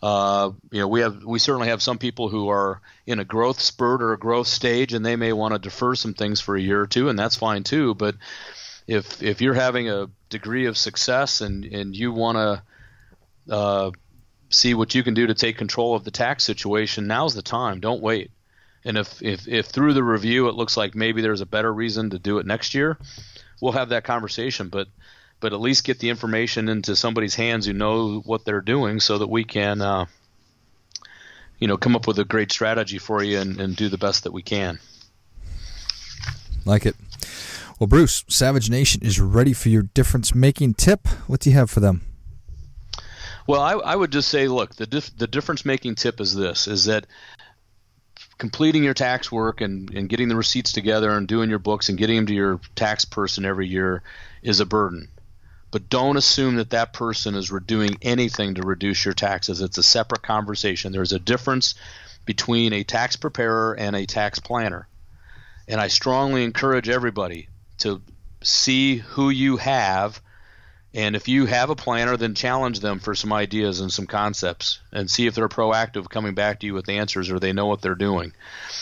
Uh, 0.02 0.52
you 0.72 0.80
know, 0.80 0.88
we 0.88 1.02
have 1.02 1.24
we 1.24 1.40
certainly 1.40 1.68
have 1.68 1.82
some 1.82 1.98
people 1.98 2.30
who 2.30 2.50
are 2.50 2.82
in 3.06 3.20
a 3.20 3.26
growth 3.26 3.60
spurt 3.60 4.02
or 4.02 4.14
a 4.14 4.20
growth 4.20 4.48
stage, 4.48 4.94
and 4.94 5.06
they 5.06 5.18
may 5.18 5.34
want 5.34 5.54
to 5.54 5.60
defer 5.60 5.94
some 5.94 6.14
things 6.14 6.40
for 6.40 6.56
a 6.56 6.62
year 6.62 6.82
or 6.82 6.88
two, 6.88 7.10
and 7.10 7.20
that's 7.20 7.36
fine 7.36 7.64
too. 7.64 7.96
But 7.96 8.16
if 8.88 9.22
if 9.22 9.42
you're 9.42 9.54
having 9.54 9.90
a 9.90 10.10
degree 10.30 10.68
of 10.68 10.78
success 10.78 11.42
and 11.42 11.66
and 11.66 11.96
you 11.96 12.14
want 12.14 12.38
to 12.38 13.54
uh, 13.54 13.92
see 14.50 14.74
what 14.74 14.96
you 14.96 15.04
can 15.04 15.14
do 15.14 15.28
to 15.28 15.34
take 15.34 15.58
control 15.58 15.96
of 15.96 16.04
the 16.04 16.12
tax 16.12 16.44
situation, 16.44 17.08
now's 17.08 17.36
the 17.36 17.42
time. 17.42 17.80
Don't 17.80 18.02
wait. 18.02 18.32
And 18.86 18.98
if, 18.98 19.22
if, 19.22 19.48
if 19.48 19.68
through 19.68 19.94
the 19.94 20.04
review 20.04 20.48
it 20.48 20.56
looks 20.56 20.78
like 20.78 20.96
maybe 20.96 21.22
there's 21.22 21.42
a 21.42 21.46
better 21.46 21.72
reason 21.72 22.12
to 22.12 22.20
do 22.20 22.40
it 22.40 22.46
next 22.46 22.74
year, 22.74 22.98
we'll 23.62 23.74
have 23.74 23.90
that 23.90 24.06
conversation. 24.06 24.70
But 24.70 24.88
but 25.40 25.54
at 25.54 25.62
least 25.62 25.84
get 25.84 26.00
the 26.00 26.10
information 26.10 26.70
into 26.70 26.96
somebody's 26.96 27.36
hands 27.36 27.66
who 27.66 27.74
know 27.74 28.20
what 28.20 28.46
they're 28.46 28.62
doing 28.62 29.00
so 29.00 29.18
that 29.18 29.30
we 29.30 29.44
can 29.44 29.82
uh, 29.82 30.06
you 31.60 31.68
know 31.68 31.78
come 31.78 31.96
up 31.96 32.08
with 32.08 32.20
a 32.20 32.26
great 32.26 32.52
strategy 32.52 32.98
for 32.98 33.24
you 33.24 33.40
and, 33.40 33.60
and 33.60 33.76
do 33.76 33.90
the 33.90 33.98
best 33.98 34.24
that 34.24 34.34
we 34.34 34.42
can. 34.42 34.80
Like 36.66 36.86
it. 36.86 36.96
Well 37.80 37.88
bruce 37.88 38.26
savage 38.28 38.70
nation 38.70 39.02
is 39.04 39.20
ready 39.20 39.54
for 39.54 39.70
your 39.70 39.84
difference 39.84 40.36
making 40.36 40.76
tip. 40.76 41.08
What 41.28 41.40
do 41.40 41.50
you 41.50 41.56
have 41.56 41.70
for 41.70 41.80
them? 41.80 42.02
Well 43.48 43.62
i, 43.62 43.74
I 43.74 43.96
would 43.96 44.12
just 44.12 44.30
say 44.30 44.48
look 44.48 44.76
the, 44.76 44.86
dif- 44.86 45.18
the 45.18 45.28
difference 45.28 45.66
making 45.66 45.96
tip 45.96 46.20
is 46.20 46.36
this 46.36 46.68
is 46.68 46.86
that 46.86 47.08
completing 48.38 48.84
your 48.84 48.94
tax 48.94 49.32
work 49.32 49.60
and, 49.60 49.94
and 49.94 50.08
getting 50.08 50.30
the 50.30 50.36
receipts 50.36 50.72
together 50.72 51.12
and 51.12 51.28
doing 51.28 51.50
your 51.50 51.60
books 51.60 51.90
and 51.90 51.98
getting 51.98 52.16
them 52.16 52.26
to 52.26 52.34
your 52.34 52.62
tax 52.76 53.04
person 53.04 53.44
every 53.44 53.68
year 53.68 54.02
is 54.42 54.62
a 54.62 54.66
burden 54.66 55.10
but 55.72 55.90
don't 55.90 56.18
assume 56.18 56.56
that 56.56 56.72
that 56.72 56.94
person 56.94 57.36
is 57.36 57.52
doing 57.66 57.98
anything 58.02 58.56
to 58.56 58.64
reduce 58.64 59.06
your 59.06 59.14
taxes. 59.14 59.62
It's 59.62 59.78
a 59.78 59.84
separate 59.84 60.24
conversation. 60.24 60.92
There's 60.92 61.14
a 61.14 61.20
difference 61.20 61.76
between 62.26 62.74
a 62.74 62.84
tax 62.84 63.16
preparer 63.16 63.74
and 63.74 63.96
a 63.96 64.06
tax 64.06 64.40
planner. 64.40 64.88
And 65.68 65.80
I 65.80 65.88
strongly 65.88 66.44
encourage 66.44 66.90
everybody 66.90 67.50
to 67.80 68.02
see 68.42 68.98
who 68.98 69.30
you 69.30 69.58
have. 69.58 70.22
And 70.94 71.16
if 71.16 71.28
you 71.28 71.46
have 71.46 71.70
a 71.70 71.76
planner, 71.76 72.18
then 72.18 72.34
challenge 72.34 72.80
them 72.80 73.00
for 73.00 73.14
some 73.14 73.32
ideas 73.32 73.80
and 73.80 73.94
some 73.94 74.08
concepts 74.08 74.80
and 74.92 75.10
see 75.10 75.28
if 75.28 75.36
they're 75.36 75.50
proactive 75.50 76.10
coming 76.10 76.34
back 76.34 76.60
to 76.60 76.66
you 76.66 76.74
with 76.74 76.90
answers 76.90 77.30
or 77.30 77.40
they 77.40 77.54
know 77.54 77.68
what 77.68 77.82
they're 77.82 77.94
doing. 77.94 78.34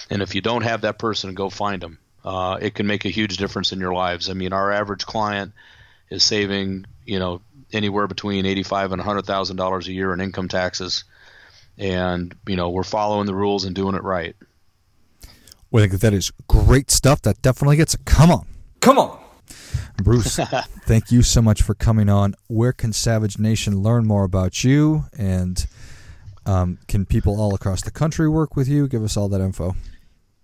And 0.10 0.22
if 0.22 0.36
you 0.36 0.42
don't 0.42 0.62
have 0.62 0.82
that 0.82 1.00
person, 1.00 1.34
go 1.34 1.50
find 1.50 1.82
them. 1.82 2.00
Uh, 2.24 2.58
it 2.62 2.76
can 2.76 2.88
make 2.88 3.04
a 3.04 3.10
huge 3.10 3.38
difference 3.38 3.74
in 3.74 3.80
your 3.80 3.94
lives. 3.94 4.30
I 4.30 4.34
mean, 4.34 4.54
our 4.54 4.72
average 4.72 5.06
client 5.06 5.54
is 6.10 6.24
saving 6.24 6.86
you 7.06 7.20
know 7.20 7.42
anywhere 7.72 8.08
between 8.08 8.46
eighty 8.46 8.64
five 8.64 8.92
and 8.92 9.02
hundred 9.02 9.26
thousand 9.26 9.58
dollars 9.58 9.88
a 9.88 9.94
year 9.94 10.14
in 10.14 10.22
income 10.22 10.48
taxes, 10.48 11.04
and 11.78 12.36
you 12.48 12.56
know 12.56 12.70
we're 12.70 12.84
following 12.84 13.26
the 13.26 13.36
rules 13.36 13.66
and 13.66 13.76
doing 13.76 13.96
it 13.96 14.04
right. 14.04 14.36
Well, 15.70 15.84
I 15.84 15.88
think 15.88 16.02
that 16.02 16.14
is 16.14 16.32
great 16.48 16.90
stuff. 16.92 17.22
That 17.24 17.42
definitely 17.42 17.78
gets 17.78 17.94
a 17.94 17.98
come 18.00 18.32
on, 18.32 18.48
come 18.80 18.98
on. 18.98 19.20
Bruce, 20.04 20.36
thank 20.86 21.12
you 21.12 21.22
so 21.24 21.42
much 21.42 21.62
for 21.62 21.74
coming 21.74 22.10
on. 22.10 22.36
Where 22.48 22.74
can 22.74 22.94
Savage 22.94 23.40
Nation 23.40 23.82
learn 23.82 24.06
more 24.06 24.24
about 24.24 24.64
you? 24.64 25.06
And 25.18 25.66
um, 26.46 26.80
can 26.88 27.06
people 27.06 27.40
all 27.42 27.54
across 27.56 27.82
the 27.82 27.92
country 27.92 28.30
work 28.30 28.56
with 28.56 28.68
you? 28.68 28.88
Give 28.88 29.04
us 29.04 29.18
all 29.18 29.28
that 29.30 29.42
info. 29.42 29.76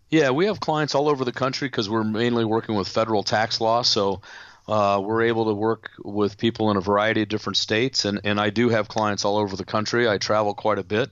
Yeah, 0.10 0.30
we 0.32 0.46
have 0.46 0.60
clients 0.60 0.94
all 0.94 1.10
over 1.10 1.26
the 1.26 1.32
country 1.32 1.68
because 1.68 1.90
we're 1.90 2.04
mainly 2.04 2.46
working 2.46 2.76
with 2.76 2.88
federal 2.88 3.24
tax 3.24 3.60
law. 3.60 3.82
So 3.82 4.22
uh, 4.68 5.02
we're 5.04 5.24
able 5.24 5.46
to 5.46 5.54
work 5.54 5.92
with 6.04 6.38
people 6.38 6.70
in 6.72 6.78
a 6.78 6.82
variety 6.82 7.24
of 7.24 7.30
different 7.30 7.58
states, 7.58 8.06
and, 8.06 8.22
and 8.24 8.40
I 8.40 8.50
do 8.50 8.70
have 8.70 8.88
clients 8.88 9.26
all 9.26 9.38
over 9.38 9.56
the 9.56 9.66
country. 9.66 10.08
I 10.08 10.18
travel 10.18 10.54
quite 10.54 10.80
a 10.80 10.84
bit. 10.84 11.10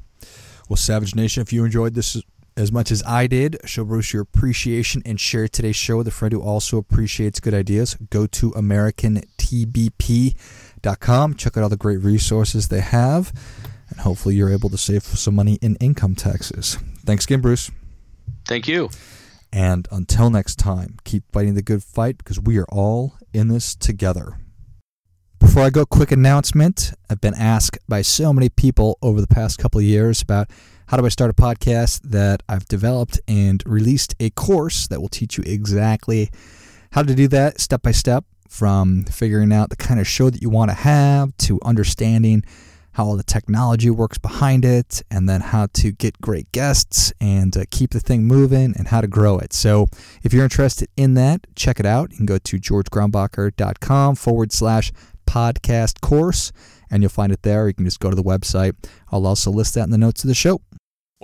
Well, 0.70 0.78
Savage 0.78 1.16
Nation, 1.16 1.42
if 1.42 1.52
you 1.52 1.66
enjoyed 1.66 1.96
this 1.96 2.22
as 2.58 2.72
much 2.72 2.92
as 2.92 3.04
I 3.04 3.28
did. 3.28 3.58
Show 3.66 3.86
Bruce 3.86 4.14
your 4.14 4.24
appreciation 4.24 5.04
and 5.06 5.20
share 5.20 5.48
today's 5.48 5.76
show 5.76 5.98
with 5.98 6.08
a 6.08 6.12
friend 6.12 6.34
who 6.34 6.42
also 6.42 6.78
appreciates 6.78 7.40
good 7.40 7.54
ideas. 7.54 7.96
Go 8.10 8.26
to 8.28 8.52
AmericanTBP.com. 8.52 11.36
Check 11.36 11.58
out 11.58 11.64
all 11.64 11.70
the 11.70 11.78
great 11.78 12.00
resources 12.00 12.68
they 12.68 12.82
have, 12.82 13.34
and 13.90 14.00
hopefully 14.00 14.36
you're 14.36 14.52
able 14.52 14.70
to 14.70 14.78
save 14.78 15.04
some 15.04 15.36
money 15.36 15.58
in 15.62 15.76
income 15.78 16.16
taxes. 16.16 16.78
Thanks 17.06 17.26
again, 17.26 17.42
Bruce. 17.42 17.72
Thank 18.46 18.68
you. 18.68 18.90
And 19.52 19.88
until 19.92 20.30
next 20.30 20.58
time, 20.58 20.98
keep 21.04 21.24
fighting 21.32 21.56
the 21.56 21.62
good 21.62 21.84
fight 21.84 22.18
because 22.18 22.40
we 22.40 22.58
are 22.58 22.68
all 22.70 23.16
in 23.34 23.48
this 23.48 23.76
together. 23.76 24.38
Before 25.40 25.64
I 25.64 25.70
go, 25.70 25.86
quick 25.86 26.12
announcement. 26.12 26.94
I've 27.10 27.22
been 27.22 27.36
asked 27.36 27.78
by 27.88 28.02
so 28.02 28.34
many 28.34 28.50
people 28.50 28.98
over 29.02 29.22
the 29.22 29.28
past 29.28 29.58
couple 29.58 29.80
of 29.80 29.86
years 29.86 30.22
about 30.22 30.50
how 30.88 30.98
do 30.98 31.06
I 31.06 31.10
start 31.10 31.32
a 31.32 31.34
podcast 31.34 32.02
that 32.04 32.44
I've 32.48 32.66
developed 32.66 33.20
and 33.28 33.64
released 33.66 34.16
a 34.20 34.30
course 34.32 34.88
that 34.88 35.02
will 35.02 35.10
teach 35.10 35.38
you 35.38 35.44
exactly 35.46 36.30
how 36.92 37.04
to 37.04 37.16
do 37.16 37.28
that 37.30 37.60
step 37.60 37.82
by 37.82 37.92
step 37.92 38.24
from 38.48 39.04
figuring 39.06 39.52
out 39.52 39.70
the 39.70 39.76
kind 39.76 40.00
of 40.00 40.08
show 40.08 40.30
that 40.30 40.42
you 40.42 40.50
want 40.50 40.70
to 40.70 40.76
have 40.76 41.36
to 41.38 41.60
understanding 41.64 42.44
how 42.94 43.06
all 43.06 43.18
the 43.18 43.24
technology 43.24 43.90
works 43.90 44.18
behind 44.18 44.64
it 44.64 45.02
and 45.12 45.28
then 45.28 45.42
how 45.42 45.68
to 45.74 45.92
get 45.92 46.22
great 46.22 46.50
guests 46.54 47.12
and 47.20 47.58
uh, 47.58 47.66
keep 47.70 47.92
the 47.92 48.00
thing 48.00 48.24
moving 48.24 48.74
and 48.78 48.88
how 48.88 49.02
to 49.02 49.08
grow 49.08 49.38
it. 49.38 49.52
So 49.52 49.88
if 50.24 50.34
you're 50.34 50.46
interested 50.46 50.88
in 50.96 51.16
that, 51.16 51.46
check 51.56 51.82
it 51.82 51.86
out. 51.86 52.12
You 52.12 52.18
can 52.18 52.26
go 52.26 52.38
to 52.38 52.58
georgegrombacher.com 52.58 54.16
forward 54.16 54.54
slash 54.54 54.94
podcast 55.28 56.00
course 56.00 56.54
and 56.90 57.04
you'll 57.04 57.10
find 57.10 57.34
it 57.34 57.42
there. 57.42 57.68
You 57.68 57.74
can 57.74 57.84
just 57.84 58.00
go 58.00 58.10
to 58.10 58.16
the 58.16 58.24
website. 58.24 58.76
I'll 59.12 59.28
also 59.28 59.52
list 59.52 59.74
that 59.76 59.84
in 59.84 59.90
the 59.90 59.98
notes 59.98 60.24
of 60.24 60.30
the 60.30 60.34
show. 60.34 60.62